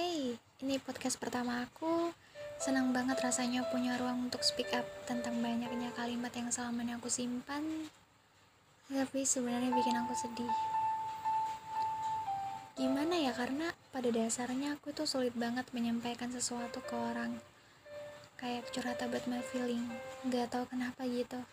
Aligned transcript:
Hey, 0.00 0.40
ini 0.64 0.80
podcast 0.80 1.20
pertama 1.20 1.60
aku. 1.60 2.08
Senang 2.56 2.88
banget 2.88 3.20
rasanya 3.20 3.68
punya 3.68 4.00
ruang 4.00 4.32
untuk 4.32 4.40
speak 4.40 4.72
up 4.72 4.88
tentang 5.04 5.44
banyaknya 5.44 5.92
kalimat 5.92 6.32
yang 6.32 6.48
selama 6.48 6.80
ini 6.88 6.96
aku 6.96 7.12
simpan. 7.12 7.84
Tapi 8.88 9.28
sebenarnya 9.28 9.68
bikin 9.68 10.00
aku 10.00 10.16
sedih. 10.16 10.54
Gimana 12.80 13.12
ya, 13.12 13.36
karena 13.36 13.76
pada 13.92 14.08
dasarnya 14.08 14.80
aku 14.80 14.96
tuh 14.96 15.04
sulit 15.04 15.36
banget 15.36 15.68
menyampaikan 15.76 16.32
sesuatu 16.32 16.80
ke 16.80 16.96
orang. 16.96 17.36
Kayak 18.40 18.72
curhat 18.72 19.04
about 19.04 19.28
my 19.28 19.44
feeling. 19.52 19.84
Gak 20.32 20.48
tahu 20.48 20.64
kenapa 20.64 21.04
gitu. 21.04 21.44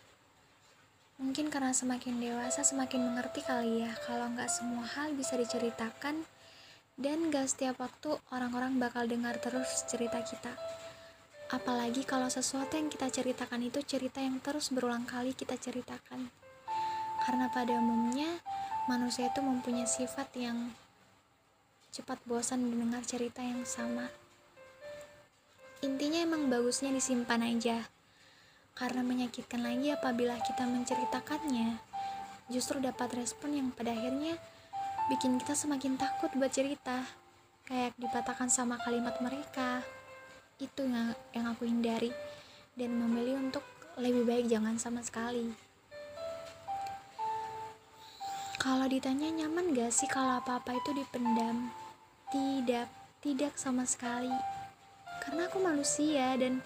Mungkin 1.20 1.52
karena 1.52 1.76
semakin 1.76 2.16
dewasa 2.16 2.64
semakin 2.64 3.12
mengerti 3.12 3.44
kali 3.44 3.84
ya 3.84 3.92
kalau 4.08 4.24
nggak 4.32 4.48
semua 4.48 4.88
hal 4.88 5.12
bisa 5.12 5.36
diceritakan 5.36 6.24
dan 6.98 7.30
gak 7.30 7.46
setiap 7.46 7.78
waktu 7.78 8.18
orang-orang 8.34 8.82
bakal 8.82 9.06
dengar 9.06 9.38
terus 9.38 9.86
cerita 9.86 10.18
kita. 10.18 10.50
Apalagi 11.48 12.02
kalau 12.02 12.26
sesuatu 12.26 12.74
yang 12.74 12.90
kita 12.90 13.06
ceritakan 13.08 13.70
itu 13.70 13.80
cerita 13.86 14.18
yang 14.18 14.42
terus 14.42 14.74
berulang 14.74 15.06
kali 15.06 15.32
kita 15.32 15.54
ceritakan. 15.54 16.28
Karena 17.22 17.46
pada 17.54 17.78
umumnya 17.78 18.42
manusia 18.90 19.30
itu 19.30 19.38
mempunyai 19.38 19.86
sifat 19.86 20.28
yang 20.36 20.74
cepat 21.94 22.18
bosan 22.26 22.66
mendengar 22.66 23.06
cerita 23.06 23.40
yang 23.46 23.62
sama. 23.62 24.10
Intinya 25.86 26.18
emang 26.18 26.50
bagusnya 26.50 26.90
disimpan 26.90 27.46
aja 27.46 27.86
karena 28.74 29.06
menyakitkan 29.06 29.62
lagi 29.62 29.94
apabila 29.94 30.34
kita 30.42 30.66
menceritakannya 30.66 31.78
justru 32.50 32.82
dapat 32.82 33.22
respon 33.22 33.54
yang 33.54 33.68
pada 33.70 33.94
akhirnya 33.94 34.34
bikin 35.08 35.40
kita 35.40 35.56
semakin 35.56 35.96
takut 35.96 36.30
buat 36.36 36.52
cerita. 36.52 37.04
Kayak 37.64 37.96
dipatahkan 38.00 38.48
sama 38.48 38.80
kalimat 38.80 39.16
mereka. 39.20 39.84
Itu 40.56 40.88
yang, 40.88 41.12
yang 41.36 41.46
aku 41.52 41.68
hindari 41.68 42.12
dan 42.76 42.96
memilih 42.96 43.40
untuk 43.40 43.64
lebih 44.00 44.24
baik 44.24 44.46
jangan 44.48 44.80
sama 44.80 45.04
sekali. 45.04 45.52
Kalau 48.58 48.86
ditanya 48.90 49.28
nyaman 49.32 49.76
gak 49.76 49.92
sih 49.92 50.08
kalau 50.10 50.40
apa-apa 50.40 50.76
itu 50.76 50.90
dipendam? 50.96 51.72
Tidak 52.28 52.88
tidak 53.24 53.54
sama 53.56 53.88
sekali. 53.88 54.32
Karena 55.24 55.50
aku 55.50 55.58
manusia 55.60 56.34
dan 56.38 56.62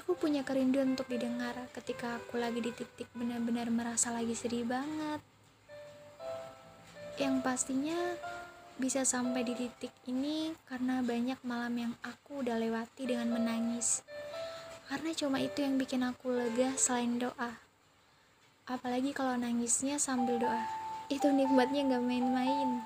Aku 0.00 0.16
punya 0.16 0.40
kerinduan 0.40 0.96
untuk 0.96 1.04
didengar 1.12 1.52
ketika 1.76 2.16
aku 2.16 2.40
lagi 2.40 2.64
di 2.64 2.72
titik 2.72 3.12
benar-benar 3.12 3.68
merasa 3.68 4.08
lagi 4.08 4.32
sedih 4.32 4.64
banget. 4.64 5.20
Yang 7.20 7.34
pastinya 7.44 7.98
bisa 8.80 9.04
sampai 9.04 9.44
di 9.44 9.52
titik 9.52 9.92
ini 10.08 10.56
karena 10.64 11.04
banyak 11.04 11.36
malam 11.44 11.74
yang 11.76 11.94
aku 12.00 12.40
udah 12.40 12.56
lewati 12.56 13.08
dengan 13.08 13.36
menangis. 13.36 14.00
Karena 14.88 15.12
cuma 15.16 15.40
itu 15.40 15.60
yang 15.64 15.76
bikin 15.76 16.04
aku 16.04 16.32
lega 16.32 16.72
selain 16.76 17.20
doa. 17.20 17.60
Apalagi 18.68 19.12
kalau 19.12 19.36
nangisnya 19.36 20.00
sambil 20.00 20.40
doa. 20.40 20.64
Itu 21.12 21.28
nikmatnya 21.28 21.84
gak 21.92 22.04
main-main. 22.04 22.80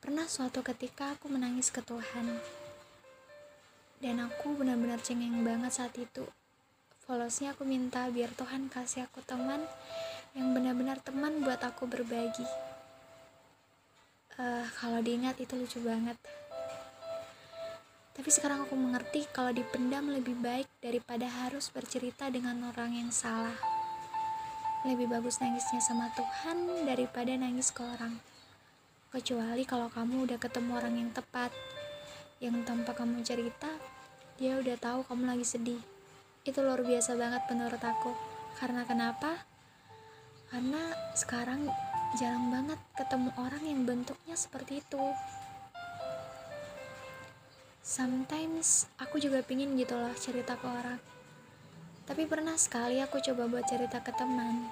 Pernah 0.00 0.28
suatu 0.28 0.64
ketika 0.64 1.16
aku 1.16 1.32
menangis 1.32 1.68
ke 1.68 1.80
Tuhan 1.80 2.40
dan 4.04 4.20
aku 4.20 4.52
benar-benar 4.52 5.00
cengeng 5.00 5.40
banget 5.40 5.72
saat 5.80 5.96
itu 5.96 6.28
folosnya 7.08 7.56
aku 7.56 7.64
minta 7.64 8.04
biar 8.12 8.28
Tuhan 8.36 8.68
kasih 8.68 9.08
aku 9.08 9.24
teman 9.24 9.64
yang 10.34 10.50
benar-benar 10.50 10.98
teman 10.98 11.42
buat 11.46 11.62
aku 11.62 11.86
berbagi. 11.86 12.46
Uh, 14.34 14.66
kalau 14.82 14.98
diingat 14.98 15.38
itu 15.38 15.54
lucu 15.54 15.78
banget. 15.78 16.18
Tapi 18.14 18.30
sekarang 18.30 18.66
aku 18.66 18.74
mengerti 18.74 19.26
kalau 19.30 19.54
dipendam 19.54 20.10
lebih 20.10 20.34
baik 20.38 20.66
daripada 20.82 21.26
harus 21.26 21.70
bercerita 21.70 22.30
dengan 22.30 22.66
orang 22.70 22.94
yang 22.94 23.10
salah. 23.14 23.54
Lebih 24.82 25.06
bagus 25.06 25.38
nangisnya 25.38 25.78
sama 25.82 26.10
Tuhan 26.18 26.86
daripada 26.86 27.30
nangis 27.34 27.70
ke 27.70 27.82
orang. 27.82 28.18
Kecuali 29.14 29.62
kalau 29.62 29.86
kamu 29.86 30.26
udah 30.26 30.38
ketemu 30.42 30.70
orang 30.74 30.94
yang 30.98 31.10
tepat 31.14 31.54
yang 32.42 32.66
tanpa 32.66 32.92
kamu 32.92 33.22
cerita 33.22 33.70
dia 34.34 34.58
udah 34.58 34.74
tahu 34.82 35.06
kamu 35.06 35.30
lagi 35.30 35.46
sedih. 35.46 35.82
Itu 36.42 36.58
luar 36.66 36.82
biasa 36.82 37.14
banget 37.14 37.46
menurut 37.46 37.78
aku. 37.78 38.10
Karena 38.58 38.82
kenapa 38.82 39.46
karena 40.54 40.94
sekarang 41.18 41.66
jarang 42.14 42.46
banget 42.46 42.78
ketemu 42.94 43.34
orang 43.42 43.62
yang 43.66 43.82
bentuknya 43.82 44.38
seperti 44.38 44.78
itu. 44.78 45.02
Sometimes 47.82 48.86
aku 49.02 49.18
juga 49.18 49.42
pingin 49.42 49.74
gitu 49.74 49.98
loh 49.98 50.14
cerita 50.14 50.54
ke 50.54 50.62
orang. 50.62 51.02
Tapi 52.06 52.22
pernah 52.30 52.54
sekali 52.54 53.02
aku 53.02 53.18
coba 53.18 53.50
buat 53.50 53.66
cerita 53.66 53.98
ke 53.98 54.14
teman. 54.14 54.70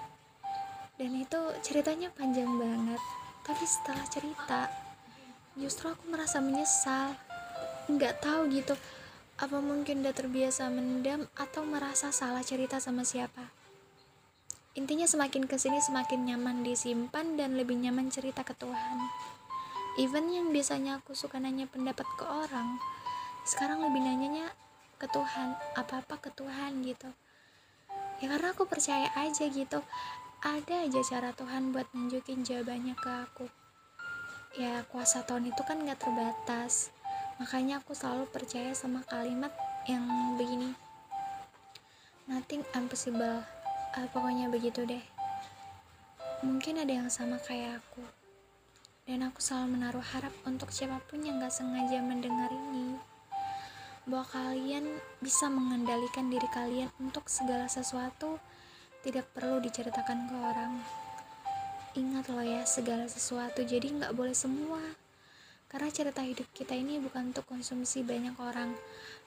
Dan 0.95 1.19
itu 1.19 1.51
ceritanya 1.67 2.15
panjang 2.15 2.47
banget. 2.63 3.03
Tapi 3.43 3.65
setelah 3.67 4.07
cerita 4.07 4.71
justru 5.59 5.91
aku 5.91 6.15
merasa 6.15 6.39
menyesal. 6.39 7.19
Nggak 7.91 8.23
tahu 8.23 8.55
gitu 8.55 8.79
apa 9.35 9.59
mungkin 9.59 10.07
udah 10.07 10.15
terbiasa 10.15 10.71
mendam 10.71 11.27
atau 11.35 11.67
merasa 11.67 12.15
salah 12.15 12.47
cerita 12.47 12.79
sama 12.79 13.03
siapa? 13.03 13.62
Intinya 14.73 15.05
semakin 15.05 15.45
ke 15.45 15.61
sini 15.61 15.79
semakin 15.79 16.25
nyaman 16.25 16.65
disimpan 16.65 17.37
dan 17.37 17.61
lebih 17.61 17.77
nyaman 17.77 18.09
cerita 18.09 18.41
ke 18.41 18.57
Tuhan. 18.57 18.99
Even 20.01 20.33
yang 20.33 20.49
biasanya 20.49 21.05
aku 21.05 21.13
suka 21.13 21.37
nanya 21.37 21.69
pendapat 21.69 22.09
ke 22.17 22.25
orang, 22.25 22.81
sekarang 23.45 23.85
lebih 23.85 24.01
nanyanya 24.01 24.49
ke 24.97 25.05
Tuhan, 25.13 25.53
apa-apa 25.77 26.17
ke 26.17 26.31
Tuhan 26.33 26.81
gitu. 26.89 27.13
Ya 28.25 28.33
karena 28.33 28.57
aku 28.57 28.65
percaya 28.65 29.13
aja 29.13 29.45
gitu, 29.53 29.85
ada 30.41 30.75
aja 30.89 31.01
cara 31.05 31.37
Tuhan 31.37 31.77
buat 31.77 31.87
nunjukin 31.93 32.41
jawabannya 32.41 32.97
ke 32.97 33.11
aku. 33.29 33.47
Ya 34.57 34.85
kuasa 34.89 35.25
Tuhan 35.29 35.49
itu 35.49 35.61
kan 35.65 35.85
gak 35.85 36.01
terbatas 36.01 36.93
makanya 37.43 37.83
aku 37.83 37.91
selalu 37.91 38.31
percaya 38.31 38.71
sama 38.71 39.03
kalimat 39.09 39.51
yang 39.91 40.05
begini 40.39 40.77
nothing 42.31 42.63
impossible 42.71 43.43
uh, 43.97 44.09
pokoknya 44.13 44.49
begitu 44.49 44.85
deh. 44.89 45.05
Mungkin 46.43 46.83
ada 46.83 46.91
yang 46.91 47.09
sama 47.13 47.39
kayak 47.39 47.79
aku. 47.79 48.03
Dan 49.03 49.27
aku 49.27 49.43
selalu 49.43 49.79
menaruh 49.79 50.05
harap 50.15 50.35
untuk 50.47 50.71
siapa 50.71 51.03
pun 51.11 51.23
yang 51.23 51.43
gak 51.43 51.55
sengaja 51.55 51.99
mendengar 52.03 52.51
ini. 52.51 52.99
Bahwa 54.07 54.27
kalian 54.31 54.87
bisa 55.23 55.47
mengendalikan 55.47 56.31
diri 56.31 56.49
kalian 56.51 56.91
untuk 56.99 57.31
segala 57.31 57.71
sesuatu 57.71 58.39
tidak 59.03 59.27
perlu 59.35 59.59
diceritakan 59.59 60.31
ke 60.31 60.37
orang. 60.39 60.73
Ingat 61.93 62.31
loh 62.33 62.47
ya 62.47 62.63
segala 62.65 63.05
sesuatu. 63.05 63.63
Jadi 63.63 64.01
nggak 64.01 64.15
boleh 64.17 64.33
semua. 64.33 64.81
Karena 65.69 65.89
cerita 65.89 66.23
hidup 66.23 66.49
kita 66.55 66.73
ini 66.73 67.01
bukan 67.03 67.33
untuk 67.33 67.49
konsumsi 67.49 68.05
banyak 68.05 68.37
orang, 68.37 68.77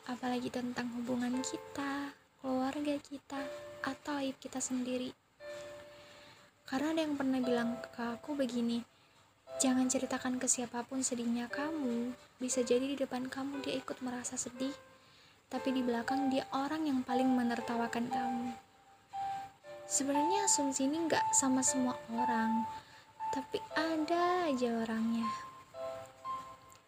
apalagi 0.05 0.53
tentang 0.53 0.93
hubungan 0.93 1.41
kita, 1.41 2.13
keluarga 2.37 3.01
kita, 3.01 3.41
atau 3.85 4.17
aib 4.19 4.35
kita 4.41 4.57
sendiri. 4.57 5.13
Karena 6.65 6.97
ada 6.97 7.01
yang 7.05 7.13
pernah 7.13 7.37
bilang 7.39 7.77
ke 7.93 8.01
aku 8.01 8.33
begini, 8.33 8.81
jangan 9.61 9.85
ceritakan 9.85 10.41
ke 10.41 10.49
siapa 10.49 10.81
pun 10.83 11.05
sedihnya 11.05 11.45
kamu, 11.47 12.17
bisa 12.41 12.65
jadi 12.65 12.83
di 12.83 12.97
depan 12.97 13.29
kamu 13.29 13.61
dia 13.61 13.77
ikut 13.77 14.01
merasa 14.01 14.35
sedih, 14.35 14.73
tapi 15.47 15.71
di 15.71 15.85
belakang 15.85 16.33
dia 16.33 16.49
orang 16.51 16.89
yang 16.89 17.05
paling 17.05 17.29
menertawakan 17.29 18.09
kamu. 18.09 18.49
Sebenarnya 19.85 20.49
asumsi 20.49 20.89
ini 20.89 21.05
nggak 21.05 21.37
sama 21.37 21.61
semua 21.61 21.93
orang, 22.09 22.65
tapi 23.29 23.61
ada 23.77 24.49
aja 24.49 24.81
orangnya 24.81 25.45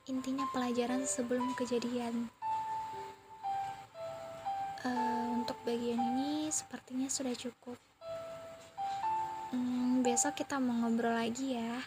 intinya 0.08 0.48
pelajaran 0.56 1.04
sebelum 1.04 1.52
kejadian 1.60 2.32
uh, 4.86 5.28
untuk 5.34 5.58
bagian 5.66 5.98
ini 6.14 6.52
sepertinya 6.54 7.10
sudah 7.10 7.34
cukup. 7.34 7.78
Hmm, 9.50 10.04
besok 10.04 10.38
kita 10.44 10.60
mau 10.60 10.86
ngobrol 10.86 11.16
lagi 11.16 11.56
ya. 11.56 11.82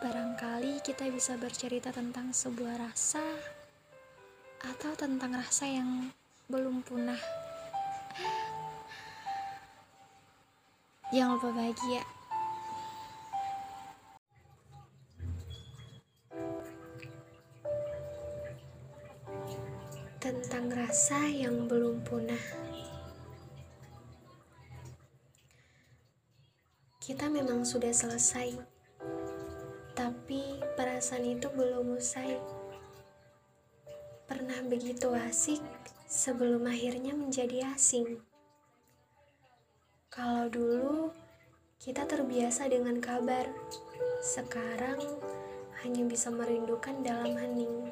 Barangkali 0.00 0.80
kita 0.80 1.10
bisa 1.10 1.36
bercerita 1.36 1.90
tentang 1.90 2.32
sebuah 2.32 2.88
rasa 2.88 3.22
atau 4.64 4.94
tentang 4.98 5.36
rasa 5.38 5.66
yang 5.68 6.10
belum 6.50 6.82
punah. 6.82 7.20
Jangan 11.14 11.40
lupa 11.40 11.50
bahagia 11.56 12.17
tentang 20.28 20.68
rasa 20.68 21.24
yang 21.24 21.64
belum 21.64 22.04
punah. 22.04 22.44
Kita 27.00 27.32
memang 27.32 27.64
sudah 27.64 27.88
selesai, 27.88 28.52
tapi 29.96 30.60
perasaan 30.76 31.24
itu 31.24 31.48
belum 31.48 31.96
usai. 31.96 32.36
Pernah 34.28 34.60
begitu 34.68 35.08
asik 35.16 35.64
sebelum 36.04 36.68
akhirnya 36.68 37.16
menjadi 37.16 37.72
asing. 37.72 38.20
Kalau 40.12 40.52
dulu 40.52 41.08
kita 41.80 42.04
terbiasa 42.04 42.68
dengan 42.68 43.00
kabar, 43.00 43.48
sekarang 44.20 45.00
hanya 45.80 46.04
bisa 46.04 46.28
merindukan 46.28 47.00
dalam 47.00 47.32
hening. 47.32 47.88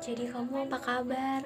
Jadi 0.00 0.32
kamu 0.32 0.64
apa 0.64 0.80
kabar? 0.80 1.44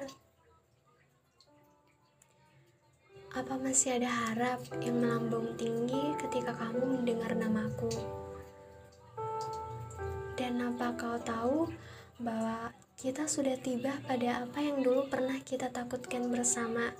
Apa 3.35 3.59
masih 3.59 3.99
ada 3.99 4.07
harap 4.07 4.63
yang 4.79 5.03
melambung 5.03 5.59
tinggi 5.59 6.15
ketika 6.23 6.55
kamu 6.55 6.87
mendengar 6.87 7.35
namaku? 7.35 7.91
Dan 10.39 10.63
apa 10.63 10.95
kau 10.95 11.19
tahu 11.19 11.67
bahwa 12.23 12.71
kita 12.95 13.27
sudah 13.27 13.59
tiba 13.59 13.91
pada 14.07 14.47
apa 14.47 14.63
yang 14.63 14.79
dulu 14.79 15.03
pernah 15.11 15.35
kita 15.43 15.67
takutkan 15.67 16.31
bersama? 16.31 16.95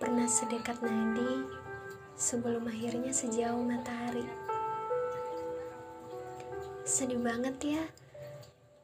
Pernah 0.00 0.32
sedekat 0.32 0.80
nadi 0.80 1.44
sebelum 2.16 2.64
akhirnya 2.72 3.12
sejauh 3.12 3.60
matahari. 3.60 4.24
Sedih 6.88 7.20
banget 7.20 7.76
ya, 7.76 7.84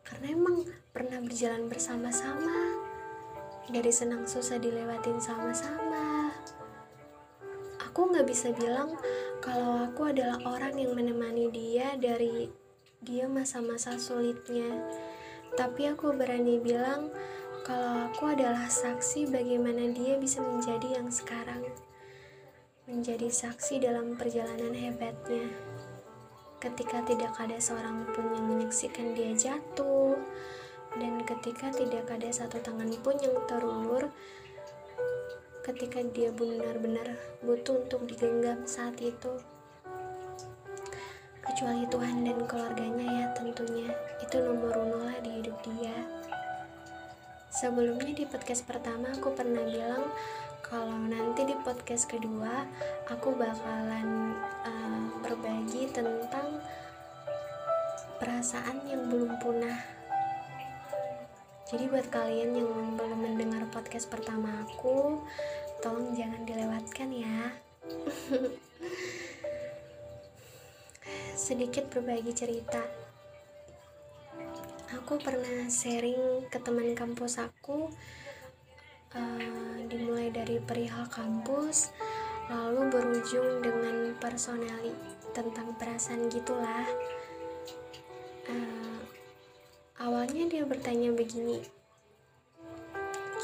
karena 0.05 0.37
emang 0.37 0.69
pernah 0.93 1.19
berjalan 1.25 1.67
bersama-sama, 1.67 2.77
dari 3.73 3.89
senang 3.89 4.29
susah 4.29 4.61
dilewatin 4.61 5.17
sama-sama. 5.17 6.29
Aku 7.81 8.13
nggak 8.13 8.29
bisa 8.29 8.53
bilang 8.53 8.93
kalau 9.41 9.89
aku 9.89 10.13
adalah 10.13 10.37
orang 10.45 10.77
yang 10.77 10.93
menemani 10.93 11.49
dia 11.49 11.97
dari 11.97 12.53
dia 13.01 13.25
masa-masa 13.25 13.97
sulitnya. 13.97 14.69
Tapi 15.55 15.89
aku 15.89 16.13
berani 16.13 16.61
bilang 16.61 17.09
kalau 17.65 18.11
aku 18.11 18.35
adalah 18.35 18.69
saksi 18.69 19.33
bagaimana 19.33 19.89
dia 19.97 20.21
bisa 20.21 20.45
menjadi 20.45 21.01
yang 21.01 21.09
sekarang. 21.09 21.65
Menjadi 22.85 23.33
saksi 23.33 23.81
dalam 23.81 24.21
perjalanan 24.21 24.77
hebatnya. 24.77 25.49
Ketika 26.65 27.05
tidak 27.05 27.37
ada 27.37 27.61
seorang 27.61 28.09
pun 28.17 28.25
yang 28.33 28.49
menyaksikan 28.49 29.13
dia 29.13 29.37
jatuh, 29.37 30.17
dan 30.97 31.21
ketika 31.29 31.69
tidak 31.69 32.09
ada 32.09 32.33
satu 32.33 32.57
tangan 32.65 32.89
pun 33.05 33.21
yang 33.21 33.37
terulur, 33.45 34.09
ketika 35.61 36.01
dia 36.17 36.33
benar-benar 36.33 37.21
butuh 37.45 37.85
untuk 37.85 38.09
digenggam 38.09 38.65
saat 38.65 38.97
itu 39.05 39.37
kecuali 41.45 41.85
Tuhan 41.89 42.25
dan 42.25 42.39
keluarganya 42.49 43.05
ya 43.05 43.27
tentunya 43.37 43.89
itu 44.25 44.37
nomor 44.41 44.73
uno 44.81 45.05
lah 45.05 45.21
di 45.21 45.41
hidup 45.41 45.57
dia. 45.63 45.97
Sebelumnya 47.53 48.11
di 48.17 48.25
podcast 48.27 48.65
pertama 48.67 49.13
aku 49.13 49.31
pernah 49.37 49.63
bilang 49.63 50.09
kalau 50.65 50.97
nanti 50.97 51.45
di 51.47 51.57
podcast 51.63 52.11
kedua 52.11 52.65
aku 53.07 53.37
bakalan 53.37 54.35
uh, 54.65 54.84
perasaan 58.25 58.89
yang 58.89 59.13
belum 59.13 59.37
punah 59.45 59.85
jadi 61.69 61.93
buat 61.93 62.09
kalian 62.09 62.57
yang 62.57 62.97
belum 62.97 63.21
mendengar 63.21 63.69
podcast 63.69 64.09
pertama 64.09 64.65
aku 64.65 65.21
tolong 65.85 66.17
jangan 66.17 66.41
dilewatkan 66.49 67.13
ya 67.13 67.53
sedikit 71.45 71.91
berbagi 71.93 72.33
cerita. 72.33 72.81
Aku 74.97 75.21
pernah 75.21 75.69
sharing 75.69 76.49
ke 76.49 76.57
teman 76.63 76.97
kampus 76.97 77.43
aku, 77.43 77.93
uh, 79.13 79.77
dimulai 79.91 80.33
dari 80.33 80.63
perihal 80.63 81.05
kampus, 81.11 81.93
lalu 82.49 82.89
berujung 82.89 83.61
dengan 83.61 84.17
personali 84.17 84.95
tentang 85.37 85.77
perasaan 85.77 86.33
gitulah. 86.33 86.87
Awalnya 90.25 90.57
dia 90.57 90.65
bertanya 90.65 91.13
begini, 91.13 91.61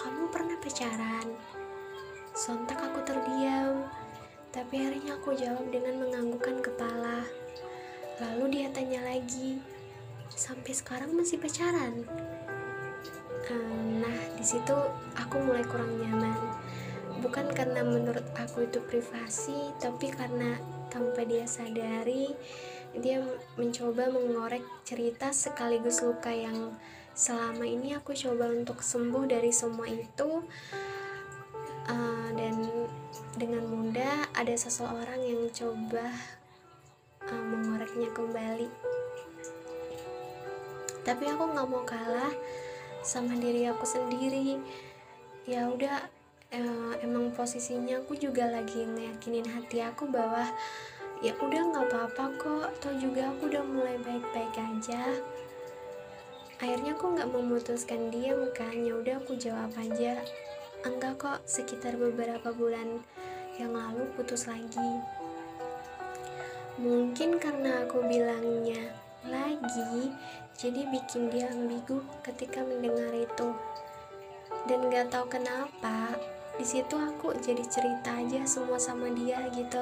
kamu 0.00 0.32
pernah 0.32 0.56
pacaran? 0.64 1.28
Sontak 2.32 2.80
aku 2.80 3.04
terdiam, 3.04 3.84
tapi 4.48 4.88
akhirnya 4.88 5.20
aku 5.20 5.36
jawab 5.36 5.68
dengan 5.68 6.00
menganggukkan 6.00 6.64
kepala. 6.64 7.20
Lalu 8.24 8.56
dia 8.56 8.72
tanya 8.72 9.04
lagi, 9.04 9.60
sampai 10.32 10.72
sekarang 10.72 11.12
masih 11.12 11.36
pacaran? 11.36 12.00
Nah, 14.00 14.20
di 14.40 14.44
situ 14.48 14.72
aku 15.20 15.36
mulai 15.36 15.68
kurang 15.68 16.00
nyaman. 16.00 16.49
Bukan 17.20 17.52
karena 17.52 17.84
menurut 17.84 18.24
aku 18.34 18.64
itu 18.64 18.80
privasi, 18.84 19.76
tapi 19.76 20.08
karena 20.08 20.56
tanpa 20.88 21.22
dia 21.22 21.44
sadari, 21.44 22.32
dia 22.96 23.22
mencoba 23.60 24.08
mengorek 24.08 24.64
cerita 24.82 25.30
sekaligus 25.30 26.00
luka 26.00 26.32
yang 26.32 26.74
selama 27.12 27.68
ini 27.68 27.94
aku 27.94 28.16
coba 28.16 28.48
untuk 28.50 28.80
sembuh 28.80 29.28
dari 29.28 29.52
semua 29.52 29.86
itu. 29.86 30.42
Uh, 31.90 32.30
dan 32.38 32.54
dengan 33.34 33.66
mudah 33.66 34.30
ada 34.36 34.54
seseorang 34.54 35.20
yang 35.26 35.50
coba 35.50 36.06
uh, 37.26 37.44
mengoreknya 37.50 38.14
kembali 38.14 38.70
tapi 41.04 41.24
aku 41.26 41.42
nggak 41.50 41.68
mau 41.68 41.82
kalah 41.82 42.32
sama 43.00 43.32
diri 43.40 43.64
aku 43.66 43.84
sendiri 43.88 44.60
ya 45.48 45.66
udah 45.72 46.06
uh, 46.54 46.94
emang 47.02 47.30
posisinya 47.34 48.02
aku 48.02 48.18
juga 48.18 48.50
lagi 48.50 48.82
ngeyakinin 48.82 49.46
hati 49.46 49.82
aku 49.82 50.10
bahwa 50.10 50.50
ya 51.22 51.36
udah 51.38 51.62
nggak 51.70 51.86
apa-apa 51.90 52.24
kok 52.40 52.64
atau 52.78 52.92
juga 52.98 53.30
aku 53.30 53.50
udah 53.52 53.64
mulai 53.64 53.96
baik-baik 54.00 54.54
aja. 54.56 55.20
Akhirnya 56.60 56.92
aku 56.92 57.16
nggak 57.16 57.32
memutuskan 57.32 58.12
diam 58.12 58.50
kan 58.52 58.74
ya 58.74 58.92
udah 58.98 59.16
aku 59.22 59.36
jawab 59.38 59.72
aja. 59.80 60.20
Enggak 60.80 61.20
kok 61.20 61.38
sekitar 61.44 61.96
beberapa 61.96 62.52
bulan 62.52 63.04
yang 63.60 63.76
lalu 63.76 64.08
putus 64.16 64.48
lagi. 64.48 65.00
Mungkin 66.80 67.36
karena 67.36 67.84
aku 67.84 68.00
bilangnya 68.08 68.88
lagi, 69.28 70.08
jadi 70.56 70.88
bikin 70.88 71.28
dia 71.28 71.52
ambigu 71.52 72.00
ketika 72.24 72.64
mendengar 72.64 73.12
itu. 73.12 73.52
Dan 74.64 74.88
gak 74.88 75.12
tahu 75.12 75.28
kenapa, 75.28 76.16
di 76.60 76.68
situ 76.68 76.92
aku 76.92 77.32
jadi 77.40 77.64
cerita 77.64 78.20
aja 78.20 78.44
semua 78.44 78.76
sama 78.76 79.08
dia 79.16 79.40
gitu. 79.56 79.80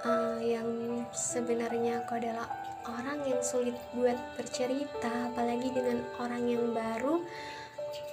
Uh, 0.00 0.40
yang 0.40 0.64
sebenarnya 1.12 2.00
aku 2.00 2.16
adalah 2.16 2.48
orang 2.88 3.20
yang 3.28 3.44
sulit 3.44 3.76
buat 3.92 4.16
bercerita, 4.40 5.28
apalagi 5.28 5.68
dengan 5.68 6.00
orang 6.16 6.48
yang 6.48 6.72
baru. 6.72 7.20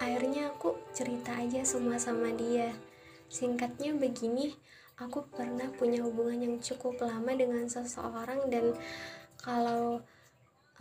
Akhirnya 0.04 0.52
aku 0.52 0.76
cerita 0.92 1.32
aja 1.40 1.64
semua 1.64 1.96
sama 1.96 2.36
dia. 2.36 2.76
Singkatnya 3.32 3.96
begini, 3.96 4.52
aku 5.00 5.24
pernah 5.32 5.72
punya 5.80 6.04
hubungan 6.04 6.44
yang 6.44 6.56
cukup 6.60 7.00
lama 7.08 7.32
dengan 7.32 7.72
seseorang 7.72 8.52
dan 8.52 8.76
kalau 9.40 10.04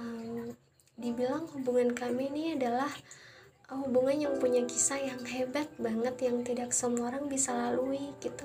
um, 0.03 0.51
dibilang 0.99 1.47
hubungan 1.55 1.95
kami 1.95 2.35
ini 2.35 2.59
adalah 2.59 2.91
hubungan 3.73 4.29
yang 4.29 4.35
punya 4.37 4.61
kisah 4.69 5.01
yang 5.01 5.25
hebat 5.25 5.73
banget 5.81 6.21
yang 6.21 6.45
tidak 6.45 6.71
semua 6.77 7.09
orang 7.09 7.33
bisa 7.33 7.57
lalui 7.57 8.13
gitu. 8.21 8.45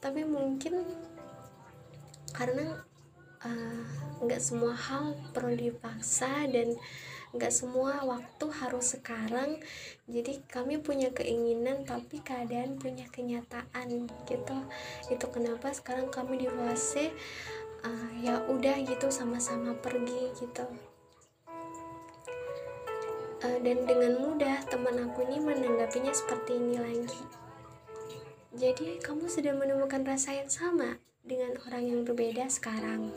Tapi 0.00 0.24
mungkin 0.24 0.80
karena 2.32 2.80
uh, 3.44 3.84
nggak 4.24 4.40
uh, 4.40 4.44
semua 4.44 4.72
hal 4.72 5.12
perlu 5.36 5.52
dipaksa 5.52 6.48
dan 6.48 6.72
nggak 7.36 7.52
semua 7.52 8.00
waktu 8.08 8.46
harus 8.48 8.96
sekarang. 8.96 9.60
Jadi 10.08 10.40
kami 10.48 10.80
punya 10.80 11.12
keinginan 11.12 11.84
tapi 11.84 12.24
keadaan 12.24 12.80
punya 12.80 13.04
kenyataan 13.12 14.08
gitu. 14.24 14.56
Itu 15.12 15.26
kenapa 15.28 15.68
sekarang 15.76 16.08
kami 16.08 16.40
di 16.40 16.48
fase 16.48 17.12
uh, 17.84 18.10
ya 18.24 18.40
udah 18.48 18.80
gitu 18.88 19.12
sama-sama 19.12 19.76
pergi 19.76 20.32
gitu 20.40 20.87
uh, 23.44 23.58
dan 23.62 23.78
dengan 23.86 24.18
mudah 24.18 24.64
teman 24.66 24.96
aku 25.08 25.26
ini 25.26 25.38
menanggapinya 25.42 26.14
seperti 26.14 26.58
ini 26.58 26.76
lagi. 26.78 27.22
Jadi 28.58 28.98
kamu 28.98 29.30
sudah 29.30 29.54
menemukan 29.54 30.02
rasa 30.02 30.34
yang 30.34 30.50
sama 30.50 30.98
dengan 31.22 31.54
orang 31.68 31.84
yang 31.86 32.00
berbeda 32.02 32.50
sekarang? 32.50 33.12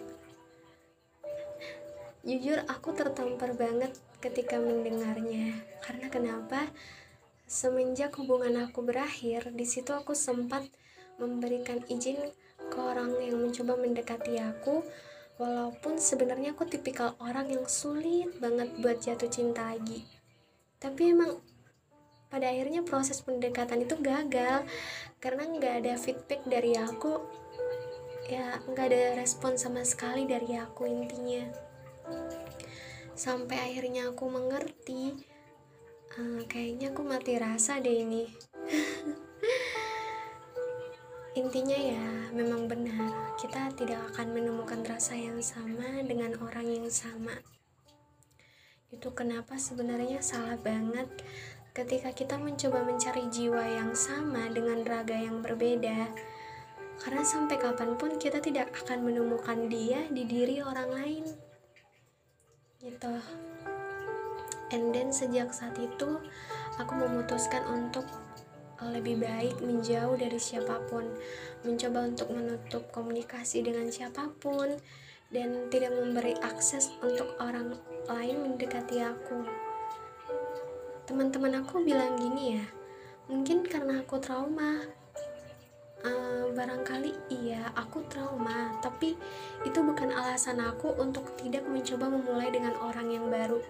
Jujur 2.22 2.62
aku 2.70 2.94
tertampar 2.94 3.58
banget 3.58 3.98
ketika 4.22 4.62
mendengarnya. 4.62 5.58
Karena 5.82 6.08
kenapa? 6.13 6.70
Semenjak 7.50 8.16
hubungan 8.22 8.62
aku 8.63 8.86
berakhir 8.86 9.50
di 9.51 9.66
situ 9.66 9.92
aku 9.92 10.13
sempat 10.13 10.63
memberikan 11.18 11.82
izin 11.90 12.22
ke 12.72 12.78
orang 12.80 13.18
yang 13.20 13.42
mencoba 13.42 13.75
mendekati 13.75 14.40
aku 14.40 14.86
walaupun 15.41 15.98
sebenarnya 15.98 16.53
aku 16.53 16.69
tipikal 16.69 17.17
orang 17.17 17.50
yang 17.50 17.65
sulit 17.65 18.29
banget 18.38 18.69
buat 18.77 19.01
jatuh 19.01 19.25
cinta 19.25 19.74
lagi. 19.74 20.05
Tapi 20.77 21.17
emang 21.17 21.41
pada 22.29 22.45
akhirnya 22.53 22.86
proses 22.86 23.25
pendekatan 23.25 23.81
itu 23.81 23.98
gagal. 23.98 24.62
Karena 25.17 25.50
nggak 25.50 25.74
ada 25.81 25.93
feedback 25.98 26.45
dari 26.45 26.77
aku 26.77 27.17
ya 28.29 28.62
nggak 28.69 28.86
ada 28.93 29.01
respon 29.17 29.57
sama 29.57 29.81
sekali 29.81 30.29
dari 30.29 30.53
aku 30.62 30.86
intinya. 30.86 31.50
Sampai 33.17 33.57
akhirnya 33.57 34.13
aku 34.13 34.29
mengerti 34.29 35.17
uh, 36.21 36.41
kayaknya 36.45 36.93
aku 36.93 37.01
mati 37.01 37.41
rasa 37.41 37.81
deh 37.81 38.05
ini 38.05 38.25
intinya 41.32 41.80
ya 41.80 42.32
memang 42.36 42.68
benar. 42.68 43.36
Kita 43.40 43.72
tidak 43.76 44.12
akan 44.12 44.36
menemukan 44.36 44.84
rasa 44.84 45.16
yang 45.16 45.40
sama 45.40 46.04
dengan 46.04 46.36
orang 46.44 46.68
yang 46.68 46.88
sama. 46.92 47.40
Itu 48.92 49.16
kenapa 49.16 49.56
sebenarnya 49.56 50.20
salah 50.20 50.60
banget. 50.60 51.08
Ketika 51.72 52.12
kita 52.12 52.36
mencoba 52.36 52.84
mencari 52.84 53.32
jiwa 53.32 53.64
yang 53.64 53.96
sama 53.96 54.52
dengan 54.52 54.84
raga 54.84 55.16
yang 55.16 55.40
berbeda 55.40 56.12
karena 57.00 57.24
sampai 57.24 57.56
kapan 57.58 57.96
pun 57.96 58.20
kita 58.20 58.44
tidak 58.44 58.76
akan 58.84 59.08
menemukan 59.08 59.72
dia 59.72 60.04
di 60.12 60.28
diri 60.28 60.60
orang 60.60 60.90
lain. 60.92 61.26
Gitu. 62.84 63.14
And 64.72 64.92
then 64.92 65.16
sejak 65.16 65.56
saat 65.56 65.80
itu 65.80 66.20
aku 66.76 66.94
memutuskan 66.96 67.64
untuk 67.72 68.04
lebih 68.90 69.22
baik 69.22 69.62
menjauh 69.62 70.18
dari 70.18 70.42
siapa 70.42 70.82
pun, 70.90 71.06
mencoba 71.62 72.10
untuk 72.10 72.34
menutup 72.34 72.90
komunikasi 72.90 73.62
dengan 73.62 73.94
siapa 73.94 74.34
pun, 74.42 74.82
dan 75.30 75.70
tidak 75.70 75.94
memberi 75.94 76.34
akses 76.42 76.90
untuk 77.06 77.38
orang 77.38 77.78
lain 78.10 78.42
mendekati 78.42 79.06
aku. 79.06 79.46
Teman-teman 81.06 81.62
aku 81.62 81.86
bilang 81.86 82.18
gini 82.18 82.58
ya, 82.58 82.66
mungkin 83.30 83.62
karena 83.68 84.02
aku 84.02 84.18
trauma. 84.18 84.82
Uh, 86.02 86.50
barangkali 86.58 87.14
iya, 87.30 87.70
aku 87.78 88.02
trauma, 88.10 88.74
tapi 88.82 89.14
itu 89.62 89.80
bukan 89.86 90.10
alasan 90.10 90.58
aku 90.58 90.98
untuk 90.98 91.30
tidak 91.38 91.62
mencoba 91.70 92.10
memulai 92.10 92.50
dengan 92.50 92.74
orang 92.82 93.14
yang 93.14 93.30
baru. 93.30 93.62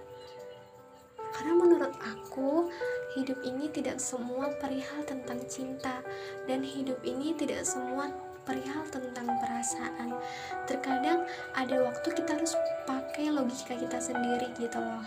Karena 1.32 1.54
menurut 1.56 1.96
aku, 2.00 2.68
hidup 3.16 3.40
ini 3.44 3.72
tidak 3.72 3.98
semua 3.98 4.52
perihal 4.60 5.04
tentang 5.08 5.40
cinta. 5.48 6.04
Dan 6.46 6.64
hidup 6.64 7.00
ini 7.08 7.34
tidak 7.36 7.64
semua 7.64 8.12
perihal 8.44 8.84
tentang 8.90 9.28
perasaan. 9.40 10.18
Terkadang 10.66 11.26
ada 11.56 11.76
waktu 11.88 12.10
kita 12.14 12.36
harus 12.36 12.58
pakai 12.84 13.32
logika 13.32 13.78
kita 13.78 13.98
sendiri 14.02 14.52
gitu 14.58 14.80
loh. 14.82 15.06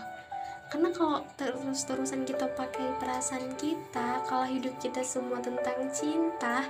Karena 0.65 0.89
kalau 0.89 1.21
terus-terusan 1.37 2.25
kita 2.25 2.49
pakai 2.57 2.97
perasaan 2.97 3.53
kita 3.53 4.25
kalau 4.25 4.49
hidup 4.49 4.73
kita 4.81 5.05
semua 5.05 5.37
tentang 5.37 5.93
cinta 5.93 6.65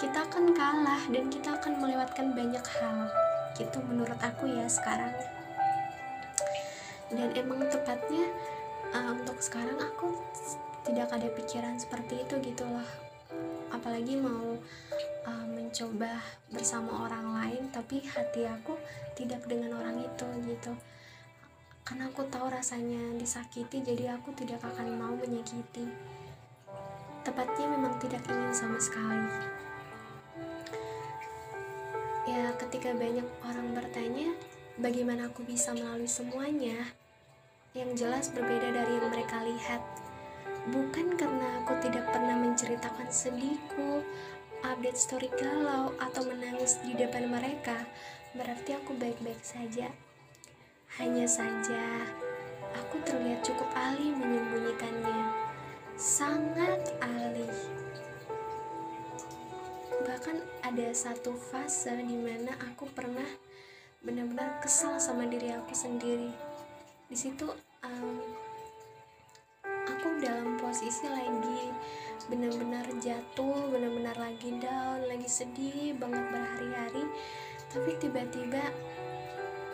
kita 0.00 0.24
akan 0.28 0.56
kalah 0.56 1.04
dan 1.12 1.28
kita 1.28 1.56
akan 1.56 1.80
melewatkan 1.80 2.32
banyak 2.32 2.64
hal. 2.80 3.12
Gitu 3.56 3.76
menurut 3.84 4.16
aku 4.24 4.48
ya 4.48 4.64
sekarang. 4.68 5.12
Dan 7.12 7.32
emang 7.36 7.64
tepatnya 7.68 8.28
uh, 8.94 9.12
untuk 9.16 9.38
sekarang 9.42 9.78
aku 9.80 10.14
tidak 10.86 11.10
ada 11.10 11.26
pikiran 11.34 11.74
seperti 11.80 12.22
itu 12.22 12.34
gitu 12.42 12.62
loh. 12.62 12.90
Apalagi 13.74 14.14
mau 14.18 14.54
uh, 15.26 15.46
mencoba 15.50 16.22
bersama 16.52 17.10
orang 17.10 17.26
lain 17.34 17.62
tapi 17.74 18.04
hati 18.06 18.46
aku 18.46 18.78
tidak 19.18 19.42
dengan 19.50 19.74
orang 19.74 19.98
itu 19.98 20.26
gitu. 20.46 20.72
Karena 21.86 22.10
aku 22.10 22.26
tahu 22.26 22.50
rasanya 22.50 23.14
disakiti 23.18 23.82
jadi 23.82 24.18
aku 24.18 24.34
tidak 24.34 24.62
akan 24.62 24.98
mau 24.98 25.14
menyakiti. 25.14 25.86
Tepatnya 27.22 27.66
memang 27.66 27.98
tidak 27.98 28.22
ingin 28.26 28.54
sama 28.54 28.78
sekali. 28.78 29.30
Ya 32.26 32.50
ketika 32.58 32.90
banyak 32.90 33.26
orang 33.46 33.70
bertanya 33.74 34.34
bagaimana 34.78 35.30
aku 35.30 35.46
bisa 35.46 35.70
melalui 35.70 36.10
semuanya 36.10 36.90
yang 37.76 37.92
jelas 37.92 38.32
berbeda 38.32 38.72
dari 38.72 38.92
yang 38.96 39.12
mereka 39.12 39.44
lihat 39.44 39.84
Bukan 40.66 41.14
karena 41.14 41.62
aku 41.62 41.78
tidak 41.78 42.10
pernah 42.10 42.34
menceritakan 42.42 43.06
sedihku, 43.06 44.02
update 44.66 44.98
story 44.98 45.30
galau, 45.38 45.94
atau 46.02 46.26
menangis 46.26 46.82
di 46.82 46.90
depan 46.98 47.30
mereka, 47.30 47.86
berarti 48.34 48.74
aku 48.74 48.98
baik-baik 48.98 49.38
saja. 49.46 49.94
Hanya 50.98 51.22
saja, 51.30 52.02
aku 52.74 52.98
terlihat 53.06 53.46
cukup 53.46 53.70
ahli 53.78 54.10
menyembunyikannya. 54.10 55.22
Sangat 55.94 56.98
ahli. 56.98 57.46
Bahkan 60.02 60.66
ada 60.66 60.88
satu 60.90 61.30
fase 61.30 61.94
di 62.02 62.18
mana 62.18 62.58
aku 62.58 62.90
pernah 62.90 63.30
benar-benar 64.02 64.58
kesal 64.66 64.98
sama 64.98 65.30
diri 65.30 65.54
aku 65.54 65.78
sendiri. 65.78 66.45
Di 67.06 67.14
situ 67.14 67.46
um, 67.86 68.18
aku 69.62 70.18
dalam 70.18 70.58
posisi 70.58 71.06
lagi 71.06 71.70
benar-benar 72.26 72.82
jatuh 72.98 73.70
benar-benar 73.70 74.18
lagi 74.18 74.58
down 74.58 75.06
lagi 75.06 75.30
sedih 75.30 75.94
banget 75.94 76.26
berhari-hari. 76.34 77.06
Tapi 77.70 77.90
tiba-tiba 78.02 78.58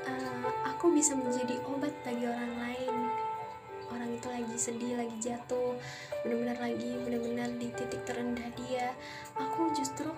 uh, 0.05 0.49
aku 0.77 0.93
bisa 0.93 1.17
menjadi 1.17 1.57
obat 1.73 1.97
bagi 2.05 2.29
orang 2.29 2.55
lain. 2.61 2.97
Orang 3.89 4.13
itu 4.13 4.29
lagi 4.29 4.57
sedih 4.61 5.01
lagi 5.01 5.17
jatuh 5.17 5.73
benar-benar 6.21 6.61
lagi 6.61 7.01
benar-benar 7.01 7.49
di 7.57 7.73
titik 7.73 8.05
terendah 8.05 8.49
dia. 8.61 8.93
Aku 9.41 9.73
justru 9.73 10.13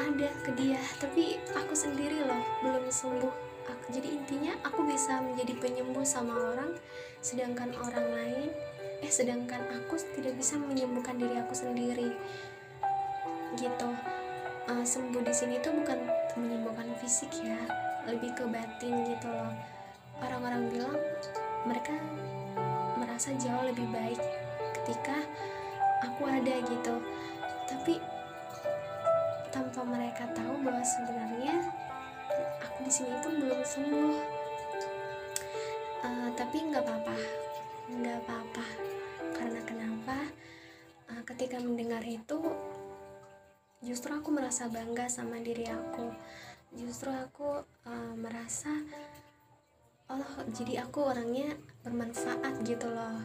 ada 0.00 0.28
ke 0.44 0.52
dia 0.56 0.80
tapi 1.00 1.40
aku 1.56 1.72
sendiri 1.72 2.24
loh 2.24 2.44
belum 2.64 2.88
sembuh 2.88 3.49
jadi 3.90 4.08
intinya 4.08 4.54
aku 4.62 4.86
bisa 4.86 5.18
menjadi 5.18 5.54
penyembuh 5.58 6.06
sama 6.06 6.34
orang 6.34 6.78
sedangkan 7.20 7.74
orang 7.76 8.06
lain 8.16 8.48
eh 9.00 9.08
sedangkan 9.08 9.64
aku 9.80 9.96
tidak 10.16 10.36
bisa 10.36 10.60
menyembuhkan 10.60 11.16
diri 11.16 11.40
aku 11.40 11.56
sendiri. 11.56 12.12
Gitu. 13.56 13.88
Uh, 14.70 14.84
sembuh 14.86 15.24
di 15.24 15.34
sini 15.34 15.58
tuh 15.58 15.74
bukan 15.74 15.98
menyembuhkan 16.38 16.86
fisik 17.00 17.32
ya 17.42 17.58
lebih 18.06 18.30
ke 18.36 18.44
batin 18.46 19.08
gitu 19.08 19.28
loh. 19.28 19.52
Orang-orang 20.20 20.68
bilang 20.68 21.00
mereka 21.64 21.96
merasa 23.00 23.32
jauh 23.40 23.64
lebih 23.64 23.88
baik 23.88 24.20
ketika 24.80 25.16
aku 26.04 26.28
ada 26.28 26.60
gitu. 26.60 26.94
Tapi 27.66 27.98
tanpa 29.50 29.82
mereka 29.82 30.28
tahu 30.36 30.60
bahwa 30.62 30.84
sebenarnya 30.84 31.59
di 32.82 32.90
sini 32.92 33.14
pun 33.20 33.36
belum 33.38 33.60
sembuh. 33.62 34.14
Uh, 36.00 36.28
tapi 36.32 36.56
nggak 36.64 36.84
apa-apa 36.84 37.40
nggak 37.90 38.18
apa-apa. 38.26 38.66
Karena 39.34 39.60
kenapa? 39.66 40.18
Uh, 41.10 41.22
ketika 41.26 41.58
mendengar 41.58 42.02
itu 42.06 42.38
justru 43.82 44.14
aku 44.14 44.30
merasa 44.30 44.70
bangga 44.70 45.10
sama 45.10 45.42
diri 45.42 45.66
aku. 45.66 46.14
Justru 46.78 47.10
aku 47.10 47.66
uh, 47.66 48.14
merasa 48.14 48.70
oh 50.10 50.26
jadi 50.50 50.86
aku 50.86 51.06
orangnya 51.06 51.58
bermanfaat 51.82 52.62
gitu 52.62 52.86
loh. 52.86 53.18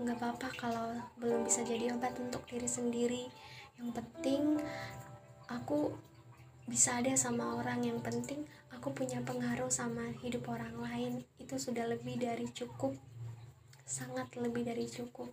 Nggak 0.00 0.16
apa-apa 0.20 0.48
kalau 0.56 0.88
belum 1.20 1.44
bisa 1.48 1.64
jadi 1.64 1.96
obat 1.96 2.16
untuk 2.20 2.44
diri 2.48 2.68
sendiri. 2.68 3.24
Yang 3.80 3.90
penting 3.96 4.42
aku 5.48 5.96
bisa 6.68 7.00
ada 7.00 7.16
sama 7.16 7.56
orang. 7.56 7.80
Yang 7.80 8.00
penting 8.04 8.40
aku 8.80 8.96
punya 8.96 9.20
pengaruh 9.20 9.68
sama 9.68 10.08
hidup 10.24 10.48
orang 10.48 10.72
lain 10.80 11.12
itu 11.36 11.52
sudah 11.60 11.84
lebih 11.84 12.16
dari 12.16 12.48
cukup 12.48 12.96
sangat 13.84 14.32
lebih 14.40 14.64
dari 14.64 14.88
cukup 14.88 15.28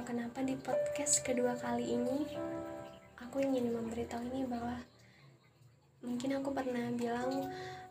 tahu 0.00 0.16
kenapa 0.16 0.40
di 0.40 0.56
podcast 0.56 1.20
kedua 1.20 1.52
kali 1.60 1.92
ini 1.92 2.24
aku 3.20 3.44
ingin 3.44 3.68
memberitahu 3.68 4.32
ini 4.32 4.48
bahwa 4.48 4.80
mungkin 6.00 6.40
aku 6.40 6.56
pernah 6.56 6.88
bilang 6.96 7.28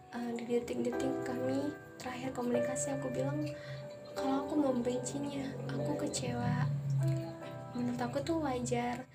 uh, 0.10 0.32
di 0.34 0.42
detik-detik 0.50 1.22
kami 1.22 1.70
terakhir 2.02 2.34
komunikasi 2.34 2.98
aku 2.98 3.14
bilang 3.14 3.46
kalau 4.18 4.42
aku 4.42 4.58
membencinya 4.58 5.54
aku 5.70 6.02
kecewa. 6.02 6.66
Menurut 7.78 8.02
aku 8.02 8.18
tuh 8.26 8.42
wajar. 8.42 9.06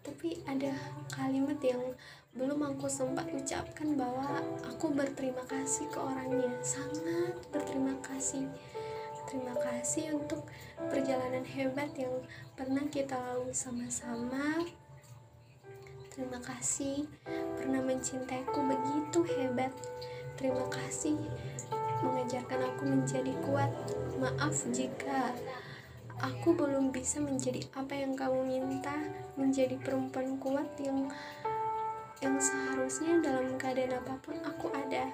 Tapi 0.00 0.40
ada 0.48 0.72
kalimat 1.12 1.60
yang 1.60 1.84
belum 2.32 2.64
aku 2.64 2.88
sempat 2.88 3.28
ucapkan 3.28 3.92
bahwa 3.92 4.40
aku 4.64 4.88
berterima 4.96 5.44
kasih 5.44 5.84
ke 5.92 6.00
orangnya. 6.00 6.56
Sangat 6.64 7.44
berterima 7.52 7.92
kasih 8.00 8.48
terima 9.28 9.52
kasih 9.60 10.16
untuk 10.16 10.48
perjalanan 10.88 11.44
hebat 11.44 11.92
yang 11.94 12.24
pernah 12.56 12.82
kita 12.88 13.14
lalui 13.14 13.52
sama-sama. 13.52 14.64
Terima 16.08 16.40
kasih 16.42 17.06
pernah 17.54 17.84
mencintaiku 17.84 18.58
begitu 18.64 19.22
hebat. 19.36 19.70
Terima 20.34 20.64
kasih 20.72 21.20
mengajarkan 22.02 22.60
aku 22.74 22.82
menjadi 22.88 23.36
kuat. 23.44 23.70
Maaf 24.18 24.56
jika 24.72 25.36
aku 26.18 26.56
belum 26.56 26.90
bisa 26.90 27.22
menjadi 27.22 27.62
apa 27.76 27.94
yang 27.94 28.18
kamu 28.18 28.48
minta 28.48 28.96
menjadi 29.38 29.78
perempuan 29.78 30.40
kuat 30.42 30.66
yang 30.82 31.06
yang 32.18 32.34
seharusnya 32.42 33.22
dalam 33.22 33.54
keadaan 33.54 33.94
apa 34.02 34.18
pun 34.18 34.34
aku 34.42 34.74
ada 34.74 35.06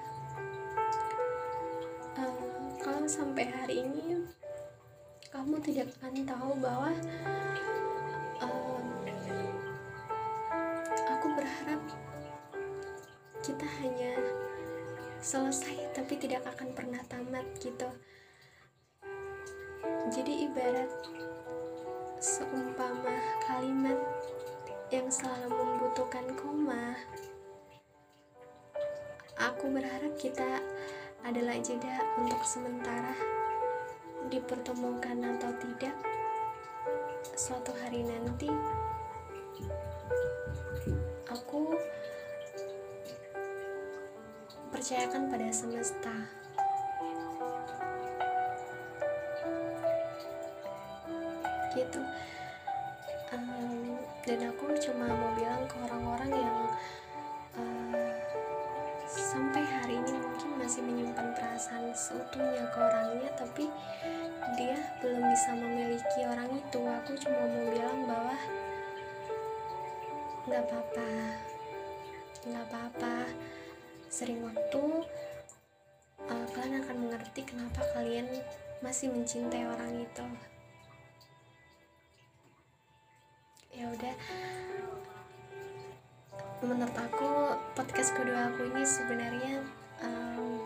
sampai 3.15 3.47
hari 3.47 3.79
ini 3.79 4.27
kamu 5.31 5.55
tidak 5.63 5.87
akan 6.03 6.27
tahu 6.27 6.51
bahwa 6.59 6.91
uh, 8.43 8.83
aku 11.15 11.27
berharap 11.31 11.79
kita 13.39 13.63
hanya 13.79 14.19
selesai 15.23 15.95
tapi 15.95 16.19
tidak 16.19 16.43
akan 16.43 16.75
pernah 16.75 16.99
tamat 17.07 17.47
gitu. 17.63 17.87
Jadi 20.11 20.51
ibarat 20.51 20.91
seumpama 22.19 23.15
kalimat 23.47 23.95
yang 24.91 25.07
selalu 25.07 25.55
membutuhkan 25.55 26.35
koma 26.35 26.99
aku 29.39 29.71
berharap 29.71 30.11
kita 30.19 30.59
adalah 31.25 31.57
jeda 31.57 32.05
untuk 32.21 32.39
sementara. 32.45 33.17
Dipertemukan 34.29 35.17
atau 35.37 35.51
tidak 35.57 35.97
suatu 37.33 37.73
hari 37.81 38.05
nanti 38.05 38.47
aku 41.29 41.73
percayakan 44.69 45.33
pada 45.33 45.49
semesta. 45.49 46.15
Gitu. 51.75 52.01
Um, 53.35 53.99
dan 54.23 54.39
aku 54.47 54.71
cuma 54.79 55.11
mau 55.11 55.31
bilang 55.35 55.54
masih 78.95 79.11
mencintai 79.11 79.67
orang 79.67 80.07
itu. 80.07 80.25
Ya 83.75 83.91
udah. 83.91 84.15
Menurut 86.63 86.95
aku 86.95 87.59
podcast 87.75 88.15
kedua 88.15 88.47
aku 88.47 88.71
ini 88.71 88.87
sebenarnya 88.87 89.67
um, 89.99 90.63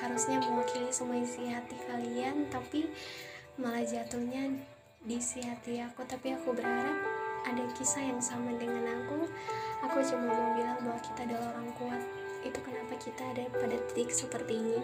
harusnya 0.00 0.40
mewakili 0.40 0.88
semua 0.96 1.20
isi 1.20 1.52
hati 1.52 1.76
kalian 1.84 2.48
tapi 2.48 2.88
malah 3.60 3.84
jatuhnya 3.84 4.56
di 5.04 5.20
isi 5.20 5.44
hati 5.44 5.76
aku. 5.84 6.08
Tapi 6.08 6.32
aku 6.32 6.56
berharap 6.56 7.04
ada 7.44 7.68
kisah 7.76 8.00
yang 8.00 8.24
sama 8.24 8.56
dengan 8.56 8.96
aku. 8.96 9.28
Aku 9.92 10.00
cuma 10.00 10.32
mau 10.32 10.56
bilang 10.56 10.80
bahwa 10.80 10.96
kita 11.04 11.28
adalah 11.28 11.52
orang 11.52 11.68
kuat. 11.76 12.00
Itu 12.48 12.64
kenapa 12.64 12.96
kita 12.96 13.20
ada 13.36 13.44
pada 13.52 13.76
titik 13.92 14.08
seperti 14.08 14.56
ini 14.56 14.80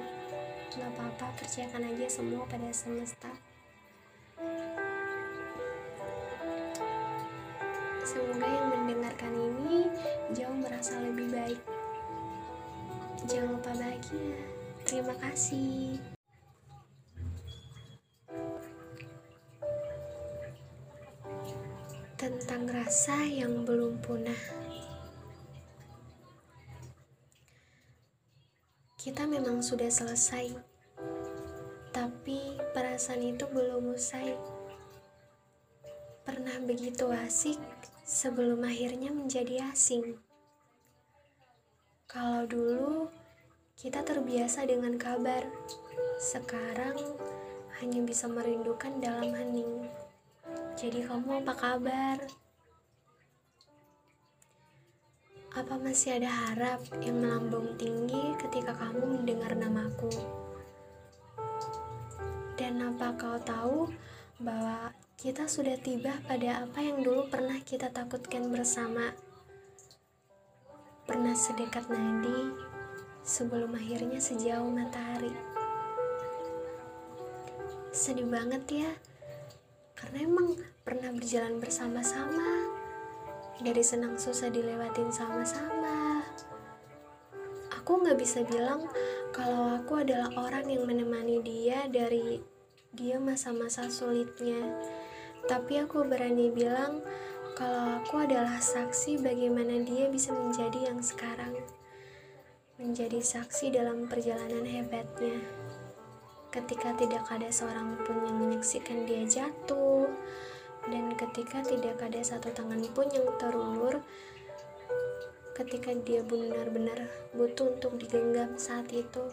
nggak 0.76 0.90
apa-apa 0.92 1.26
percayakan 1.40 1.88
aja 1.88 2.06
semua 2.20 2.44
pada 2.44 2.68
semesta 2.72 3.32
Semoga 8.08 8.48
yang 8.48 8.68
mendengarkan 8.72 9.36
ini 9.36 9.84
jauh 10.32 10.56
merasa 10.56 10.96
lebih 10.96 11.28
baik. 11.28 11.60
Jangan 13.28 13.60
lupa 13.60 13.72
bahagia. 13.76 14.40
Terima 14.88 15.12
kasih. 15.20 16.00
Tentang 22.16 22.64
rasa 22.72 23.28
yang 23.28 23.68
belum 23.68 24.00
punah. 24.00 24.67
Sudah 29.68 29.92
selesai, 29.92 30.56
tapi 31.92 32.56
perasaan 32.72 33.20
itu 33.20 33.44
belum 33.52 33.92
usai. 33.92 34.32
Pernah 36.24 36.56
begitu 36.64 37.12
asik 37.12 37.60
sebelum 38.00 38.64
akhirnya 38.64 39.12
menjadi 39.12 39.68
asing. 39.68 40.16
Kalau 42.08 42.48
dulu 42.48 43.12
kita 43.76 44.00
terbiasa 44.00 44.64
dengan 44.64 44.96
kabar, 44.96 45.44
sekarang 46.16 46.96
hanya 47.84 48.00
bisa 48.08 48.24
merindukan 48.24 48.96
dalam 49.04 49.36
hening. 49.36 49.84
Jadi 50.80 51.04
kamu 51.04 51.44
apa 51.44 51.52
kabar? 51.52 52.16
Apa 55.58 55.74
masih 55.74 56.22
ada 56.22 56.30
harap 56.30 56.78
yang 57.02 57.18
melambung 57.18 57.74
tinggi 57.74 58.30
ketika 58.38 58.78
kamu 58.78 59.18
mendengar 59.18 59.58
namaku? 59.58 60.06
Dan 62.54 62.78
apa 62.78 63.18
kau 63.18 63.34
tahu 63.42 63.90
bahwa 64.38 64.94
kita 65.18 65.50
sudah 65.50 65.74
tiba 65.82 66.14
pada 66.30 66.62
apa 66.62 66.78
yang 66.78 67.02
dulu 67.02 67.26
pernah 67.26 67.58
kita 67.58 67.90
takutkan 67.90 68.54
bersama. 68.54 69.10
Pernah 71.10 71.34
sedekat 71.34 71.90
nadi 71.90 72.54
sebelum 73.26 73.74
akhirnya 73.74 74.22
sejauh 74.22 74.70
matahari. 74.70 75.34
Sedih 77.90 78.30
banget 78.30 78.62
ya, 78.86 78.90
karena 79.98 80.22
emang 80.22 80.54
pernah 80.86 81.10
berjalan 81.10 81.58
bersama-sama. 81.58 82.77
Dari 83.58 83.82
senang 83.82 84.14
susah 84.18 84.50
dilewatin 84.50 85.10
sama-sama. 85.10 86.22
Aku 87.78 88.00
gak 88.04 88.18
bisa 88.20 88.46
bilang 88.46 88.86
kalau 89.34 89.78
aku 89.78 90.04
adalah 90.04 90.30
orang 90.38 90.68
yang 90.68 90.86
menemani 90.86 91.42
dia 91.42 91.88
dari 91.90 92.42
dia 92.94 93.20
masa-masa 93.20 93.88
sulitnya 93.92 94.62
tapi 95.48 95.78
aku 95.80 96.04
berani 96.04 96.52
bilang 96.52 97.00
kalau 97.56 97.96
aku 98.02 98.20
adalah 98.20 98.60
saksi 98.60 99.22
bagaimana 99.24 99.80
dia 99.80 100.10
bisa 100.12 100.34
menjadi 100.36 100.92
yang 100.92 101.00
sekarang. 101.00 101.56
Menjadi 102.78 103.18
saksi 103.18 103.74
dalam 103.74 104.06
perjalanan 104.06 104.62
hebatnya. 104.62 105.40
Ketika 106.52 106.94
tidak 107.00 107.24
ada 107.32 107.48
seorang 107.48 107.96
pun 108.04 108.28
yang 108.28 108.38
menyaksikan 108.38 109.08
dia 109.08 109.24
jatuh, 109.26 110.06
dan 110.88 111.12
ketika 111.14 111.60
tidak 111.64 112.00
ada 112.00 112.20
satu 112.24 112.48
tangan 112.52 112.80
pun 112.96 113.08
yang 113.12 113.28
terulur, 113.36 114.00
ketika 115.58 115.90
dia 116.06 116.22
benar-benar 116.22 117.10
butuh 117.34 117.74
untuk 117.74 117.98
digenggam 117.98 118.54
saat 118.54 118.86
itu 118.94 119.26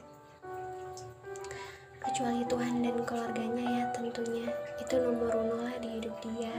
kecuali 2.02 2.46
Tuhan 2.46 2.86
dan 2.86 2.98
keluarganya 3.04 3.65
ya 3.65 3.84
tentunya 3.91 4.48
itu 4.80 4.96
nomor 5.02 5.36
uno 5.36 5.58
lah 5.68 5.76
di 5.82 6.00
hidup 6.00 6.15
dia. 6.24 6.54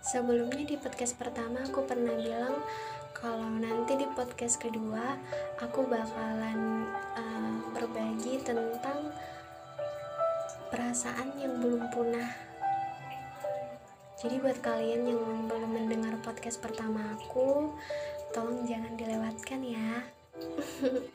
Sebelumnya 0.00 0.64
di 0.64 0.80
podcast 0.80 1.18
pertama 1.18 1.60
aku 1.60 1.84
pernah 1.84 2.16
bilang 2.16 2.56
kalau 3.12 3.50
nanti 3.50 3.98
di 3.98 4.06
podcast 4.16 4.62
kedua 4.62 5.18
aku 5.60 5.84
bakalan 5.84 6.88
uh, 7.18 7.58
berbagi 7.74 8.40
tentang 8.40 9.12
perasaan 10.70 11.34
yang 11.36 11.60
belum 11.60 11.90
punah 11.92 12.47
jadi 14.18 14.42
buat 14.42 14.58
kalian 14.58 15.14
yang 15.14 15.46
belum 15.46 15.70
mendengar 15.78 16.18
podcast 16.26 16.58
pertama 16.58 17.14
aku 17.14 17.70
tolong 18.34 18.66
jangan 18.66 18.98
dilewatkan 18.98 19.62
ya 19.62 20.02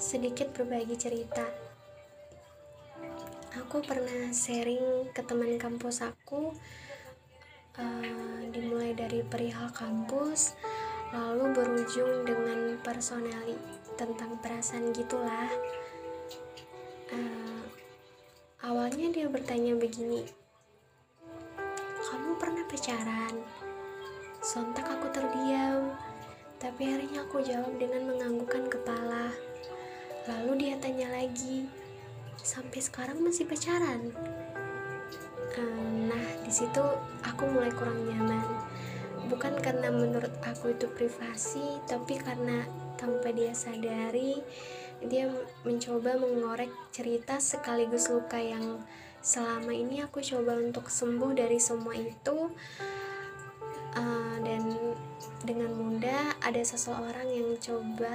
sedikit 0.00 0.50
berbagi 0.56 0.96
cerita. 0.96 1.44
aku 3.58 3.82
pernah 3.82 4.30
sharing 4.30 5.10
ke 5.10 5.22
teman 5.26 5.58
kampus 5.58 6.02
aku 6.06 6.54
uh, 7.78 8.38
dimulai 8.54 8.94
dari 8.94 9.26
perihal 9.26 9.70
kampus 9.74 10.54
lalu 11.10 11.54
berujung 11.54 12.22
dengan 12.22 12.78
personali 12.86 13.58
tentang 13.98 14.38
perasaan 14.38 14.94
gitulah 14.94 15.50
uh, 17.10 17.62
awalnya 18.60 19.08
dia 19.08 19.26
bertanya 19.26 19.72
begini 19.72 20.28
kamu 22.00 22.32
pernah 22.42 22.64
pacaran? 22.66 23.34
Sontak 24.40 24.88
aku 24.88 25.08
terdiam 25.14 25.94
tapi 26.60 26.92
akhirnya 26.92 27.24
aku 27.24 27.40
jawab 27.40 27.72
dengan 27.80 28.04
menganggukkan 28.10 28.68
kepala. 28.68 29.32
Lalu 30.28 30.66
dia 30.66 30.74
tanya 30.76 31.08
lagi 31.08 31.70
sampai 32.40 32.80
sekarang 32.82 33.22
masih 33.24 33.48
pacaran? 33.48 34.12
Nah 36.10 36.26
di 36.42 36.52
situ 36.52 36.84
aku 37.22 37.46
mulai 37.48 37.70
kurang 37.72 38.02
nyaman. 38.04 38.44
Bukan 39.30 39.60
karena 39.62 39.88
menurut 39.94 40.34
aku 40.42 40.74
itu 40.74 40.90
privasi 40.90 41.78
tapi 41.86 42.18
karena 42.18 42.66
tanpa 42.98 43.30
dia 43.30 43.54
sadari 43.54 44.42
dia 45.08 45.32
mencoba 45.64 46.20
mengorek 46.20 46.68
cerita 46.92 47.40
sekaligus 47.40 48.12
luka 48.12 48.36
yang 48.36 48.84
selama 49.20 49.72
ini 49.72 50.04
aku 50.04 50.20
coba 50.20 50.56
untuk 50.60 50.92
sembuh 50.92 51.32
dari 51.32 51.56
semua 51.56 51.96
itu. 51.96 52.52
Uh, 53.90 54.38
dan 54.46 54.62
dengan 55.42 55.74
mudah 55.74 56.38
ada 56.38 56.62
seseorang 56.62 57.26
yang 57.26 57.58
coba 57.58 58.12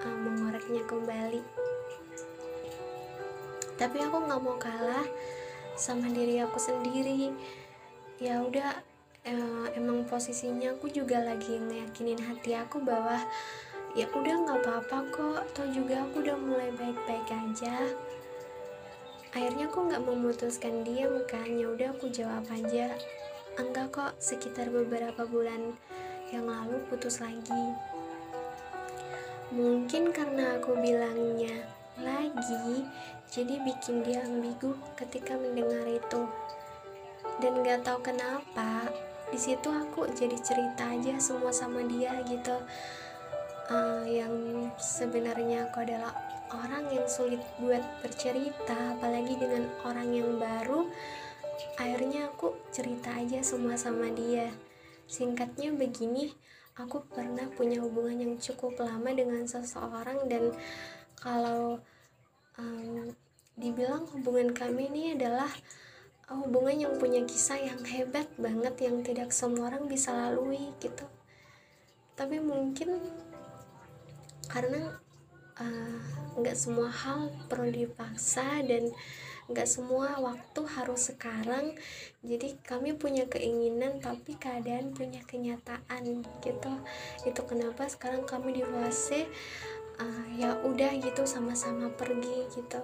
uh, 0.00 0.18
mengoreknya 0.22 0.86
kembali. 0.88 1.42
Tapi 3.76 3.96
aku 4.00 4.16
nggak 4.24 4.40
mau 4.40 4.56
kalah 4.56 5.04
sama 5.76 6.08
diri 6.08 6.40
aku 6.40 6.56
sendiri. 6.56 7.36
Ya 8.16 8.40
udah 8.40 8.80
uh, 9.28 9.66
emang 9.76 10.08
posisinya 10.08 10.72
aku 10.72 10.88
juga 10.88 11.20
lagi 11.20 11.60
ngeyakinin 11.60 12.22
hati 12.24 12.56
aku 12.56 12.80
bahwa 12.80 13.20
ya 13.96 14.04
udah 14.12 14.36
nggak 14.44 14.60
apa-apa 14.62 14.98
kok. 15.08 15.38
Atau 15.50 15.64
juga 15.72 16.04
aku 16.04 16.20
udah 16.20 16.36
mulai 16.36 16.68
baik-baik 16.76 17.26
aja. 17.32 17.88
Akhirnya 19.32 19.66
aku 19.72 19.88
nggak 19.88 20.04
memutuskan 20.04 20.84
diam 20.84 21.24
kan. 21.24 21.48
Ya 21.48 21.72
udah 21.72 21.96
aku 21.96 22.12
jawab 22.12 22.44
aja. 22.52 22.92
Enggak 23.56 23.88
kok 23.96 24.12
sekitar 24.20 24.68
beberapa 24.68 25.24
bulan 25.24 25.72
yang 26.28 26.44
lalu 26.44 26.76
putus 26.92 27.24
lagi. 27.24 27.72
Mungkin 29.48 30.12
karena 30.12 30.60
aku 30.60 30.76
bilangnya 30.76 31.64
lagi 31.96 32.84
jadi 33.32 33.56
bikin 33.64 34.04
dia 34.04 34.20
ambigu 34.28 34.76
ketika 35.00 35.40
mendengar 35.40 35.88
itu. 35.88 36.28
Dan 37.40 37.64
gak 37.64 37.84
tahu 37.84 38.00
kenapa 38.12 38.92
di 39.32 39.38
situ 39.40 39.68
aku 39.68 40.06
jadi 40.12 40.36
cerita 40.38 40.92
aja 40.92 41.18
semua 41.18 41.50
sama 41.50 41.82
dia 41.84 42.14
gitu 42.24 42.56
uh, 43.70 44.04
yang 44.06 44.68
sebenarnya 44.78 45.70
aku 45.70 45.82
adalah 45.82 46.14
orang 46.54 46.86
yang 46.94 47.06
sulit 47.10 47.42
buat 47.58 47.82
bercerita 48.02 48.98
apalagi 48.98 49.34
dengan 49.34 49.66
orang 49.82 50.08
yang 50.14 50.30
baru 50.38 50.86
akhirnya 51.80 52.28
aku 52.30 52.52
cerita 52.68 53.12
aja 53.16 53.40
semua 53.40 53.80
sama 53.80 54.12
dia. 54.12 54.52
Singkatnya 55.06 55.72
begini 55.72 56.32
aku 56.76 57.00
pernah 57.08 57.48
punya 57.56 57.80
hubungan 57.80 58.20
yang 58.20 58.34
cukup 58.36 58.76
lama 58.80 59.10
dengan 59.12 59.48
seseorang 59.48 60.28
dan 60.28 60.52
kalau 61.16 61.80
um, 62.60 63.08
dibilang 63.56 64.04
hubungan 64.12 64.52
kami 64.52 64.92
ini 64.92 65.16
adalah 65.16 65.48
hubungan 66.28 66.76
yang 66.76 66.94
punya 67.00 67.22
kisah 67.24 67.56
yang 67.56 67.80
hebat 67.86 68.28
banget 68.36 68.74
yang 68.82 69.00
tidak 69.00 69.30
semua 69.32 69.72
orang 69.72 69.88
bisa 69.88 70.12
lalui 70.12 70.74
gitu. 70.82 71.06
Tapi 72.16 72.40
mungkin 72.40 73.00
karena 74.46 74.94
eh, 75.58 76.00
nggak 76.36 76.56
uh, 76.56 76.60
semua 76.60 76.88
hal 76.88 77.32
perlu 77.50 77.70
dipaksa 77.72 78.62
dan 78.66 78.92
nggak 79.46 79.68
semua 79.68 80.18
waktu 80.18 80.60
harus 80.66 81.14
sekarang. 81.14 81.78
Jadi 82.26 82.58
kami 82.66 82.98
punya 82.98 83.30
keinginan 83.30 84.02
tapi 84.02 84.34
keadaan 84.34 84.90
punya 84.90 85.22
kenyataan 85.22 86.26
gitu. 86.42 86.72
Itu 87.22 87.40
kenapa 87.46 87.86
sekarang 87.86 88.26
kami 88.26 88.58
di 88.58 88.64
fase 88.66 89.30
uh, 90.02 90.26
ya 90.34 90.58
udah 90.66 90.98
gitu 90.98 91.22
sama-sama 91.24 91.90
pergi 91.94 92.50
gitu. 92.58 92.82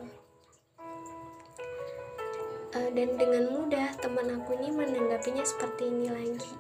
Uh, 2.73 2.89
dan 2.97 3.21
dengan 3.21 3.53
mudah 3.53 3.93
teman 4.01 4.33
aku 4.33 4.57
ini 4.57 4.73
menanggapinya 4.73 5.45
seperti 5.45 5.93
ini 5.93 6.09
lagi. 6.09 6.57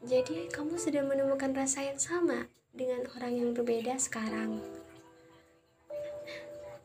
Jadi 0.00 0.48
kamu 0.48 0.80
sudah 0.80 1.04
menemukan 1.04 1.52
rasa 1.52 1.84
yang 1.84 2.00
sama 2.00 2.48
dengan 2.70 3.06
orang 3.18 3.32
yang 3.34 3.50
berbeda 3.52 3.98
sekarang. 3.98 4.62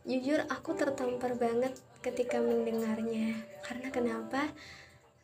Jujur 0.06 0.46
aku 0.54 0.78
tertampar 0.78 1.34
banget 1.34 1.74
ketika 2.06 2.38
mendengarnya. 2.38 3.42
Karena 3.66 3.90
kenapa? 3.90 4.54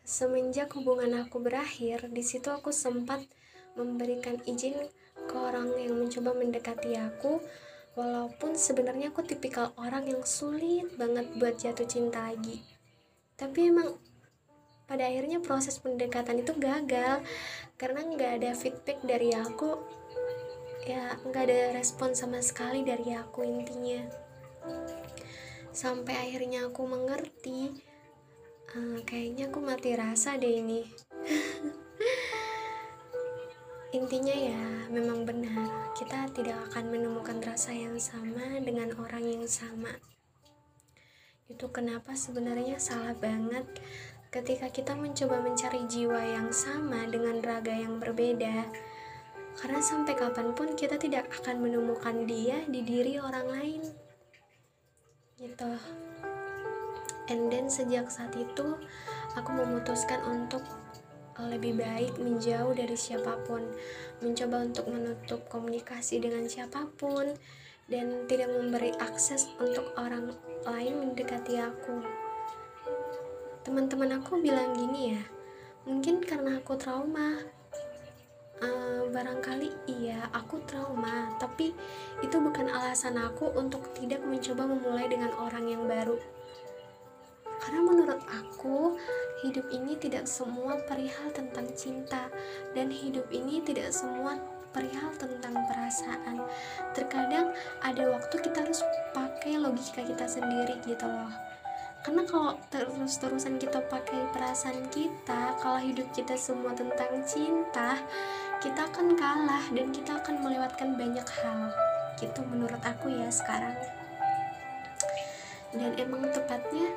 Semenjak 0.02 0.74
hubungan 0.74 1.14
aku 1.22 1.38
berakhir 1.38 2.10
di 2.10 2.26
situ 2.26 2.50
aku 2.50 2.74
sempat 2.74 3.22
memberikan 3.78 4.42
izin 4.50 4.74
ke 5.30 5.36
orang 5.38 5.70
yang 5.78 6.02
mencoba 6.02 6.34
mendekati 6.34 6.98
aku. 6.98 7.38
Walaupun 7.94 8.58
sebenarnya 8.58 9.14
aku 9.14 9.22
tipikal 9.22 9.70
orang 9.78 10.10
yang 10.10 10.26
sulit 10.26 10.90
banget 10.98 11.30
buat 11.38 11.62
jatuh 11.62 11.86
cinta 11.86 12.34
lagi. 12.34 12.66
Tapi 13.38 13.70
emang 13.70 14.02
pada 14.90 15.06
akhirnya 15.06 15.38
proses 15.46 15.78
pendekatan 15.78 16.42
itu 16.42 16.58
gagal. 16.58 17.22
Karena 17.78 18.02
nggak 18.02 18.32
ada 18.42 18.52
feedback 18.58 18.98
dari 19.06 19.30
aku 19.38 20.01
ya 20.86 21.14
nggak 21.22 21.44
ada 21.46 21.78
respon 21.78 22.18
sama 22.18 22.42
sekali 22.42 22.82
dari 22.82 23.14
aku 23.14 23.46
intinya. 23.46 24.02
Sampai 25.72 26.18
akhirnya 26.18 26.68
aku 26.68 26.84
mengerti 26.84 27.72
uh, 28.76 29.00
kayaknya 29.06 29.48
aku 29.48 29.60
mati 29.62 29.94
rasa 29.94 30.36
deh 30.36 30.60
ini. 30.62 30.82
Intinya 33.92 34.32
ya 34.32 34.88
memang 34.88 35.28
benar 35.28 35.92
kita 36.00 36.32
tidak 36.32 36.56
akan 36.72 36.96
menemukan 36.96 37.44
rasa 37.44 37.76
yang 37.76 38.00
sama 38.00 38.60
dengan 38.64 38.96
orang 38.98 39.28
yang 39.28 39.46
sama. 39.46 39.92
Itu 41.52 41.68
kenapa 41.76 42.16
sebenarnya 42.16 42.80
salah 42.80 43.12
banget 43.20 43.68
ketika 44.32 44.72
kita 44.72 44.96
mencoba 44.96 45.44
mencari 45.44 45.84
jiwa 45.92 46.24
yang 46.24 46.56
sama 46.56 47.04
dengan 47.12 47.44
raga 47.44 47.76
yang 47.76 48.00
berbeda 48.00 48.64
karena 49.60 49.84
sampai 49.84 50.16
kapan 50.16 50.56
pun 50.56 50.78
kita 50.78 50.96
tidak 50.96 51.28
akan 51.42 51.60
menemukan 51.60 52.24
dia 52.30 52.64
di 52.70 52.86
diri 52.86 53.20
orang 53.20 53.48
lain 53.52 53.82
gitu 55.42 55.72
and 57.28 57.50
then 57.50 57.68
sejak 57.68 58.08
saat 58.08 58.32
itu 58.38 58.78
aku 59.36 59.50
memutuskan 59.52 60.22
untuk 60.28 60.62
lebih 61.42 61.82
baik 61.82 62.22
menjauh 62.22 62.76
dari 62.78 62.94
siapa 62.94 63.34
pun 63.50 63.66
mencoba 64.22 64.62
untuk 64.62 64.86
menutup 64.92 65.42
komunikasi 65.50 66.22
dengan 66.22 66.46
siapa 66.46 66.86
pun 67.02 67.34
dan 67.90 68.30
tidak 68.30 68.52
memberi 68.54 68.94
akses 69.02 69.50
untuk 69.58 69.90
orang 69.98 70.32
lain 70.64 70.94
mendekati 71.02 71.58
aku. 71.58 72.00
Teman-teman 73.66 74.22
aku 74.22 74.40
bilang 74.40 74.74
gini 74.78 75.18
ya, 75.18 75.24
mungkin 75.84 76.22
karena 76.22 76.62
aku 76.62 76.78
trauma. 76.78 77.42
Uh, 78.62 79.10
barangkali 79.10 79.74
iya, 79.90 80.30
aku 80.32 80.62
trauma, 80.70 81.34
tapi 81.42 81.74
itu 82.22 82.38
bukan 82.38 82.70
alasan 82.70 83.18
aku 83.18 83.50
untuk 83.58 83.90
tidak 83.98 84.22
mencoba 84.22 84.70
memulai 84.70 85.10
dengan 85.10 85.34
orang 85.42 85.66
yang 85.66 85.84
baru. 85.90 86.22
Karena 87.58 87.82
menurut 87.82 88.22
aku, 88.30 88.98
hidup 89.42 89.66
ini 89.74 89.98
tidak 89.98 90.30
semua 90.30 90.78
perihal 90.86 91.34
tentang 91.34 91.74
cinta, 91.74 92.30
dan 92.78 92.94
hidup 92.94 93.26
ini 93.34 93.66
tidak 93.66 93.90
semua 93.90 94.38
perihal 94.72 95.12
tentang 95.20 95.54
perasaan 95.68 96.40
terkadang 96.96 97.52
ada 97.84 98.04
waktu 98.08 98.40
kita 98.40 98.64
harus 98.64 98.82
pakai 99.12 99.60
logika 99.60 100.02
kita 100.02 100.26
sendiri 100.26 100.80
gitu 100.88 101.06
loh 101.06 101.32
karena 102.02 102.26
kalau 102.26 102.58
terus-terusan 102.74 103.62
kita 103.62 103.78
pakai 103.86 104.26
perasaan 104.34 104.90
kita 104.90 105.54
kalau 105.62 105.78
hidup 105.78 106.10
kita 106.18 106.34
semua 106.34 106.74
tentang 106.74 107.22
cinta 107.30 108.00
kita 108.62 108.86
akan 108.94 109.18
kalah 109.18 109.66
dan 109.74 109.90
kita 109.90 110.22
akan 110.22 110.46
melewatkan 110.46 110.94
banyak 110.94 111.26
hal. 111.26 111.74
Gitu 112.22 112.46
menurut 112.46 112.78
aku 112.86 113.10
ya 113.10 113.26
sekarang. 113.34 113.74
Dan 115.74 115.98
emang 115.98 116.30
tepatnya 116.30 116.94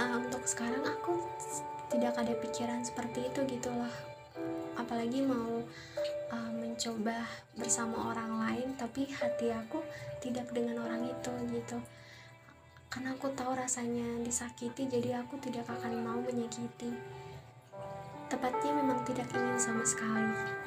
uh, 0.00 0.16
untuk 0.16 0.48
sekarang 0.48 0.80
aku 0.80 1.20
tidak 1.92 2.16
ada 2.16 2.32
pikiran 2.40 2.80
seperti 2.80 3.28
itu 3.28 3.44
gitu 3.44 3.68
loh. 3.68 3.92
Apalagi 4.80 5.20
mau 5.20 5.60
uh, 6.32 6.52
mencoba 6.56 7.28
bersama 7.52 8.08
orang 8.16 8.40
lain 8.40 8.68
tapi 8.80 9.04
hati 9.12 9.52
aku 9.52 9.84
tidak 10.24 10.48
dengan 10.56 10.88
orang 10.88 11.04
itu 11.04 11.32
gitu. 11.52 11.84
Karena 12.88 13.12
aku 13.12 13.28
tahu 13.36 13.52
rasanya 13.52 14.24
disakiti 14.24 14.88
jadi 14.88 15.20
aku 15.20 15.36
tidak 15.44 15.68
akan 15.68 16.00
mau 16.00 16.16
menyakiti. 16.16 16.96
Tepatnya 18.32 18.72
memang 18.72 19.04
tidak 19.04 19.28
ingin 19.36 19.60
sama 19.60 19.84
sekali 19.84 20.63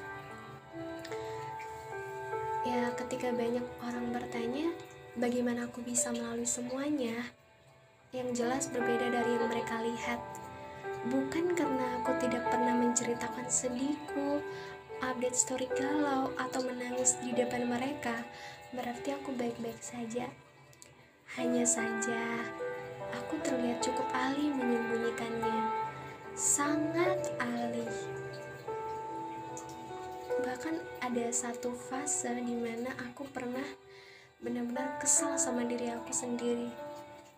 ya 2.67 2.91
ketika 2.99 3.31
banyak 3.31 3.63
orang 3.79 4.11
bertanya 4.11 4.67
bagaimana 5.15 5.71
aku 5.71 5.79
bisa 5.87 6.11
melalui 6.11 6.43
semuanya 6.43 7.15
yang 8.11 8.27
jelas 8.35 8.67
berbeda 8.67 9.07
dari 9.07 9.31
yang 9.39 9.47
mereka 9.47 9.75
lihat 9.79 10.19
bukan 11.07 11.55
karena 11.55 12.03
aku 12.03 12.11
tidak 12.19 12.43
pernah 12.51 12.75
menceritakan 12.75 13.47
sedihku 13.47 14.43
update 14.99 15.39
story 15.39 15.71
galau 15.79 16.35
atau 16.35 16.59
menangis 16.67 17.15
di 17.23 17.31
depan 17.31 17.71
mereka 17.71 18.27
berarti 18.75 19.15
aku 19.15 19.31
baik-baik 19.39 19.79
saja 19.79 20.27
hanya 21.35 21.67
saja, 21.67 22.23
aku 23.11 23.35
terlihat 23.43 23.83
cukup 23.83 24.07
ahli 24.15 24.47
menyembunyikannya. 24.47 25.69
Sangat 26.33 27.19
ahli. 27.37 27.83
Bahkan 30.47 31.03
ada 31.03 31.27
satu 31.27 31.75
fase 31.75 32.31
di 32.39 32.55
mana 32.55 32.95
aku 33.03 33.27
pernah 33.35 33.67
benar-benar 34.39 34.95
kesal 34.95 35.35
sama 35.35 35.67
diri 35.67 35.91
aku 35.91 36.15
sendiri. 36.15 36.71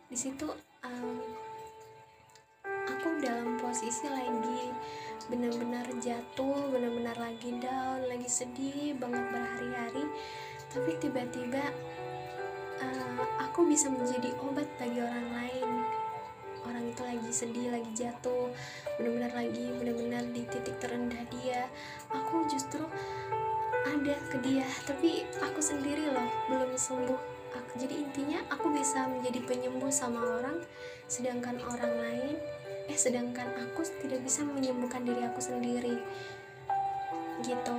Di 0.05 0.13
situ 0.13 0.45
um, 0.85 1.17
aku 2.69 3.07
dalam 3.17 3.57
posisi 3.57 4.05
lagi 4.05 4.69
benar-benar 5.25 5.89
jatuh, 5.97 6.69
benar-benar 6.69 7.17
lagi 7.17 7.57
down, 7.57 8.05
lagi 8.05 8.29
sedih 8.29 8.93
banget 9.01 9.25
berhari-hari. 9.33 10.05
Tapi 10.69 11.01
tiba-tiba 11.01 11.65
uh, 12.77 13.25
aku 13.41 13.65
bisa 13.65 13.89
menjadi 13.89 14.37
obat 14.45 14.69
bagi 14.77 15.01
orang 15.01 15.29
lain 15.33 15.88
orang 16.69 16.93
itu 16.93 17.01
lagi 17.01 17.29
sedih 17.33 17.67
lagi 17.73 17.91
jatuh 17.97 18.53
benar-benar 19.01 19.33
lagi 19.33 19.65
benar-benar 19.75 20.23
di 20.29 20.45
titik 20.45 20.77
terendah 20.77 21.23
dia. 21.33 21.65
Aku 22.13 22.45
justru 22.45 22.85
ada 23.89 24.15
ke 24.29 24.37
dia 24.45 24.67
tapi 24.85 25.25
aku 25.41 25.59
sendiri 25.59 26.13
loh 26.13 26.29
belum 26.47 26.77
sembuh. 26.77 27.21
Aku 27.49 27.81
jadi 27.81 28.05
intinya 28.05 28.39
aku 28.53 28.69
bisa 28.69 29.09
menjadi 29.09 29.41
penyembuh 29.49 29.89
sama 29.89 30.21
orang 30.21 30.61
sedangkan 31.09 31.57
orang 31.65 31.93
lain 31.97 32.35
eh 32.89 32.97
sedangkan 32.97 33.49
aku 33.69 33.85
tidak 34.05 34.21
bisa 34.21 34.45
menyembuhkan 34.45 35.01
diri 35.01 35.25
aku 35.25 35.41
sendiri. 35.41 35.97
Gitu. 37.41 37.75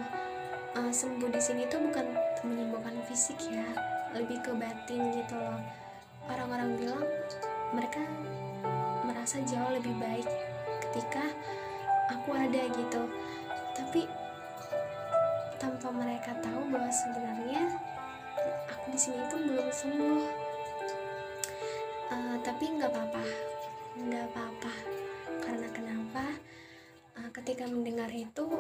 Uh, 0.71 0.91
sembuh 0.95 1.31
di 1.35 1.43
sini 1.43 1.67
tuh 1.67 1.83
bukan 1.83 2.07
menyembuhkan 2.47 2.95
fisik 3.11 3.39
ya 3.51 3.67
lebih 4.15 4.39
ke 4.43 4.55
batin 4.55 5.15
gitu 5.15 5.35
loh. 5.35 5.59
Orang-orang 6.31 6.79
bilang 6.79 7.07
mereka 7.75 8.03
merasa 9.31 9.47
jauh 9.47 9.71
lebih 9.79 9.95
baik 10.03 10.27
ketika 10.91 11.23
aku 12.11 12.35
ada 12.35 12.67
gitu. 12.67 13.03
Tapi 13.79 14.11
tanpa 15.55 15.87
mereka 15.95 16.35
tahu 16.43 16.67
bahwa 16.67 16.91
sebenarnya 16.91 17.79
aku 18.67 18.91
di 18.91 18.99
sini 18.99 19.23
itu 19.23 19.37
belum 19.39 19.71
sembuh. 19.71 20.23
Uh, 22.11 22.37
tapi 22.43 22.75
nggak 22.75 22.91
apa-apa 22.91 23.23
nggak 24.03 24.27
apa-apa. 24.35 24.75
Karena 25.47 25.69
kenapa? 25.71 26.27
Uh, 27.15 27.31
ketika 27.31 27.71
mendengar 27.71 28.11
itu 28.11 28.51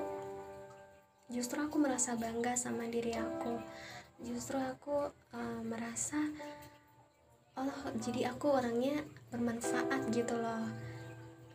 justru 1.34 1.58
aku 1.66 1.82
merasa 1.82 2.14
bangga 2.14 2.54
sama 2.54 2.86
diri 2.86 3.18
aku. 3.18 3.58
Justru 4.22 4.54
aku 4.62 5.10
uh, 5.34 5.62
merasa 5.66 6.30
oh 7.60 7.92
jadi 8.00 8.32
aku 8.32 8.56
orangnya 8.56 9.04
bermanfaat 9.28 10.08
gitu 10.08 10.32
loh. 10.32 10.64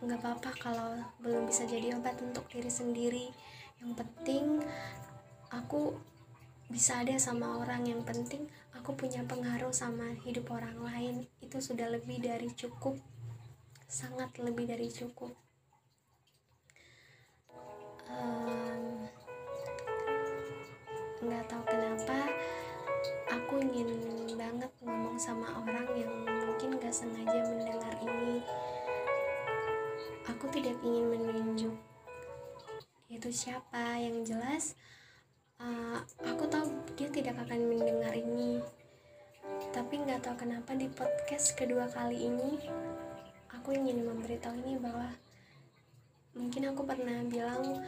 Nggak 0.05 0.21
apa-apa 0.21 0.51
kalau 0.61 0.93
belum 1.17 1.49
bisa 1.49 1.65
jadi 1.65 1.97
obat 1.97 2.21
untuk 2.21 2.45
diri 2.53 2.69
sendiri. 2.69 3.25
Yang 3.81 3.91
penting 4.05 4.45
aku 5.49 5.97
bisa 6.69 7.01
ada 7.01 7.17
sama 7.17 7.57
orang. 7.57 7.89
Yang 7.89 8.01
penting 8.05 8.41
aku 8.77 8.93
punya 8.93 9.25
pengaruh 9.25 9.73
sama 9.73 10.13
hidup 10.21 10.53
orang 10.53 10.77
lain. 10.77 11.15
Itu 11.41 11.57
sudah 11.57 11.89
lebih 11.89 12.21
dari 12.21 12.53
cukup. 12.53 13.01
Sangat 13.89 14.37
lebih 14.37 14.69
dari 14.69 14.93
cukup. 14.93 15.33
Nggak 21.25 21.43
um, 21.43 21.49
tahu 21.49 21.63
kenapa 21.65 22.17
aku 23.33 23.57
ingin 23.57 24.24
banget 24.45 24.69
ngomong 24.85 25.17
sama 25.17 25.57
orang 25.57 25.89
yang 25.97 26.13
mungkin 26.21 26.77
gak 26.77 26.93
sengaja 26.93 27.41
mendengar 27.49 27.97
ini. 27.97 28.45
Aku 30.29 30.45
tidak 30.53 30.77
ingin 30.85 31.09
menunjuk 31.09 31.73
itu 33.09 33.29
siapa. 33.33 33.97
Yang 33.97 34.37
jelas 34.37 34.63
uh, 35.57 35.97
aku 36.21 36.45
tahu 36.45 36.69
dia 36.93 37.09
tidak 37.09 37.41
akan 37.41 37.73
mendengar 37.73 38.13
ini. 38.13 38.61
Tapi 39.73 40.05
nggak 40.05 40.21
tahu 40.21 40.45
kenapa 40.45 40.77
di 40.77 40.93
podcast 40.93 41.57
kedua 41.57 41.89
kali 41.89 42.29
ini 42.29 42.69
aku 43.49 43.73
ingin 43.73 44.05
memberitahu 44.05 44.61
ini 44.61 44.77
bahwa 44.77 45.09
mungkin 46.37 46.69
aku 46.69 46.85
pernah 46.85 47.17
bilang 47.25 47.81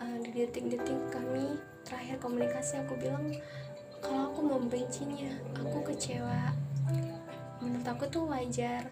uh, 0.00 0.16
di 0.24 0.30
detik-detik 0.32 1.12
kami 1.12 1.60
terakhir 1.84 2.16
komunikasi 2.16 2.80
aku 2.80 2.96
bilang 2.96 3.28
kalau 3.98 4.30
aku 4.30 4.40
membencinya 4.44 5.32
aku 5.58 5.82
kecewa. 5.92 6.54
Menurut 7.62 7.86
aku 7.86 8.04
tuh 8.08 8.24
wajar. 8.30 8.90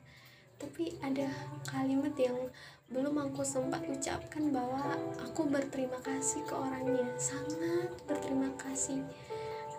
Tapi 0.56 0.96
ada 1.04 1.28
kalimat 1.68 2.16
yang 2.16 2.48
belum 2.88 3.18
aku 3.28 3.44
sempat 3.44 3.84
ucapkan 3.84 4.48
bahwa 4.48 4.96
aku 5.20 5.44
berterima 5.50 6.00
kasih 6.00 6.40
ke 6.48 6.54
orangnya. 6.56 7.06
Sangat 7.20 7.92
berterima 8.08 8.48
kasih. 8.56 9.04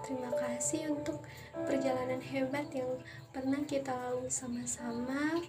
Terima 0.06 0.32
kasih 0.38 0.94
untuk 0.94 1.20
perjalanan 1.66 2.22
hebat 2.22 2.70
yang 2.72 3.02
pernah 3.34 3.60
kita 3.66 3.92
lalui 3.92 4.30
sama-sama. 4.30 5.42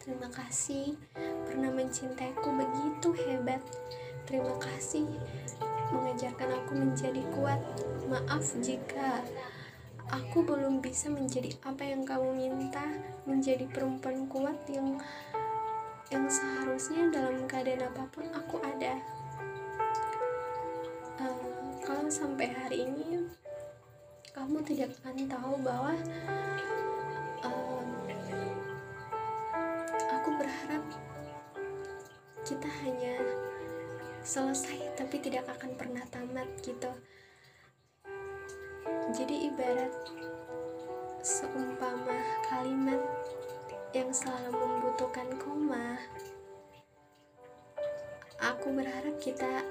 Terima 0.00 0.32
kasih 0.32 0.96
pernah 1.44 1.68
mencintaiku 1.68 2.48
begitu 2.56 3.12
hebat 3.26 3.60
terima 4.28 4.54
kasih 4.60 5.06
mengajarkan 5.90 6.50
aku 6.64 6.72
menjadi 6.74 7.22
kuat. 7.34 7.60
Maaf 8.06 8.44
jika 8.62 9.22
aku 10.10 10.42
belum 10.42 10.82
bisa 10.82 11.10
menjadi 11.10 11.54
apa 11.62 11.86
yang 11.86 12.02
kamu 12.02 12.34
minta, 12.34 12.82
menjadi 13.26 13.66
perempuan 13.70 14.26
kuat 14.26 14.58
yang 14.70 14.98
yang 16.10 16.26
seharusnya 16.26 17.06
dalam 17.14 17.46
keadaan 17.46 17.86
apa 17.86 18.02
pun 18.10 18.26
aku 18.34 18.58
ada. 18.66 18.98
Uh, 21.22 21.46
kalau 21.86 22.10
sampai 22.10 22.50
hari 22.50 22.90
ini 22.90 23.30
kamu 24.34 24.58
tidak 24.66 24.90
akan 25.02 25.26
tahu 25.30 25.54
bahwa 25.62 25.94
uh, 27.46 27.82
aku 30.18 30.30
berharap 30.34 30.84
kita 32.42 32.70
hanya 32.82 33.14
selesai 34.22 34.96
tapi 34.96 35.20
tidak 35.20 35.48
akan 35.48 35.74
pernah 35.76 36.04
tamat 36.08 36.48
gitu. 36.62 36.90
Jadi 39.10 39.50
ibarat 39.50 39.92
seumpama 41.20 42.18
kalimat 42.48 43.02
yang 43.90 44.08
selalu 44.14 44.54
membutuhkan 44.54 45.28
koma 45.36 45.98
aku 48.40 48.72
berharap 48.72 49.16
kita 49.20 49.64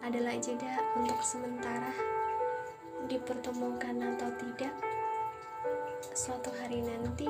adalah 0.00 0.32
jeda 0.40 0.80
untuk 0.96 1.20
sementara 1.20 1.92
dipertemukan 3.08 3.96
atau 4.16 4.28
tidak 4.40 4.74
suatu 6.16 6.48
hari 6.60 6.80
nanti. 6.80 7.28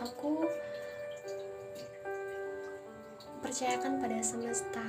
Aku 0.00 0.37
percayakan 3.48 3.96
pada 3.96 4.20
semesta. 4.20 4.84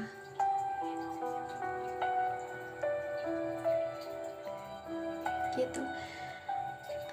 Gitu. 5.56 5.84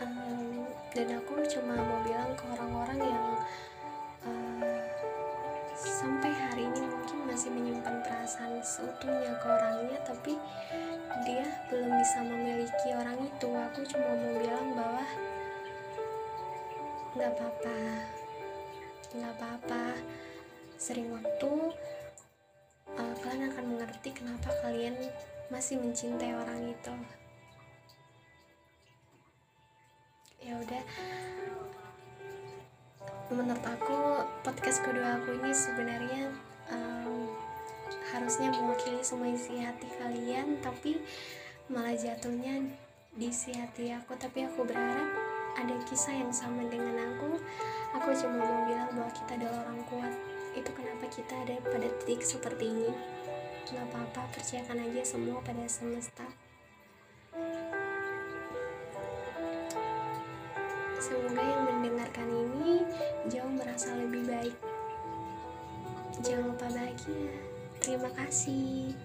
Um, 0.03 0.67
dan 0.91 1.23
aku 1.23 1.47
cuma 1.47 1.79
mau 1.79 2.03
bilang 2.03 2.35
ke 2.35 2.51
orang-orang 2.51 2.99
yang 2.99 3.27
uh, 4.27 4.75
sampai 5.79 6.35
hari 6.35 6.67
ini 6.67 6.83
mungkin 6.91 7.31
masih 7.31 7.55
menyimpan 7.55 7.95
perasaan 8.03 8.59
seutuhnya 8.67 9.39
ke 9.39 9.47
orangnya, 9.47 10.03
tapi 10.03 10.35
dia 11.23 11.47
belum 11.71 11.95
bisa 11.95 12.27
memiliki 12.27 12.91
orang 12.91 13.23
itu. 13.23 13.47
Aku 13.55 13.87
cuma 13.87 14.19
mau 14.19 14.35
bilang 14.35 14.75
bahwa 14.75 15.07
nggak 17.15 17.31
apa-apa, 17.39 17.79
nggak 19.15 19.33
apa-apa 19.39 19.85
sering 20.77 21.09
waktu 21.09 21.53
uh, 22.97 23.15
kalian 23.25 23.49
akan 23.53 23.65
mengerti 23.77 24.13
kenapa 24.13 24.53
kalian 24.61 24.97
masih 25.49 25.81
mencintai 25.81 26.37
orang 26.37 26.69
itu. 26.69 26.95
Ya 30.45 30.55
menurut 33.27 33.65
aku 33.67 34.23
podcast 34.47 34.87
kedua 34.87 35.19
aku 35.19 35.35
ini 35.43 35.51
sebenarnya 35.51 36.31
um, 36.71 37.27
harusnya 38.15 38.55
mewakili 38.55 39.03
semua 39.03 39.35
isi 39.35 39.59
hati 39.59 39.91
kalian 39.99 40.63
tapi 40.63 41.03
malah 41.67 41.99
jatuhnya 41.99 42.63
di 43.17 43.33
isi 43.33 43.51
hati 43.57 43.91
aku. 43.91 44.15
Tapi 44.15 44.47
aku 44.47 44.63
berharap 44.63 45.11
ada 45.59 45.75
kisah 45.89 46.15
yang 46.15 46.31
sama 46.31 46.69
dengan 46.71 46.95
aku. 47.17 47.41
Aku 47.99 48.15
cuma 48.15 48.45
mau 48.45 48.63
bilang 48.69 48.93
bahwa 48.95 49.11
kita 49.11 49.35
adalah 49.41 49.67
orang 49.67 49.81
kuat 49.91 50.36
itu 50.57 50.71
kenapa 50.73 51.05
kita 51.13 51.37
ada 51.45 51.61
pada 51.61 51.89
titik 52.01 52.25
seperti 52.25 52.73
ini. 52.73 52.93
Nggak 53.69 53.85
apa-apa 53.93 54.33
percayakan 54.33 54.89
aja 54.89 55.03
semua 55.05 55.39
pada 55.45 55.69
semesta. 55.69 56.25
Semoga 60.97 61.45
yang 61.45 61.63
mendengarkan 61.69 62.29
ini 62.33 62.83
jauh 63.29 63.53
merasa 63.53 63.93
lebih 64.01 64.25
baik. 64.25 64.57
Jangan 66.25 66.57
lupa 66.57 66.67
bahagia. 66.73 67.37
Terima 67.85 68.09
kasih 68.17 68.97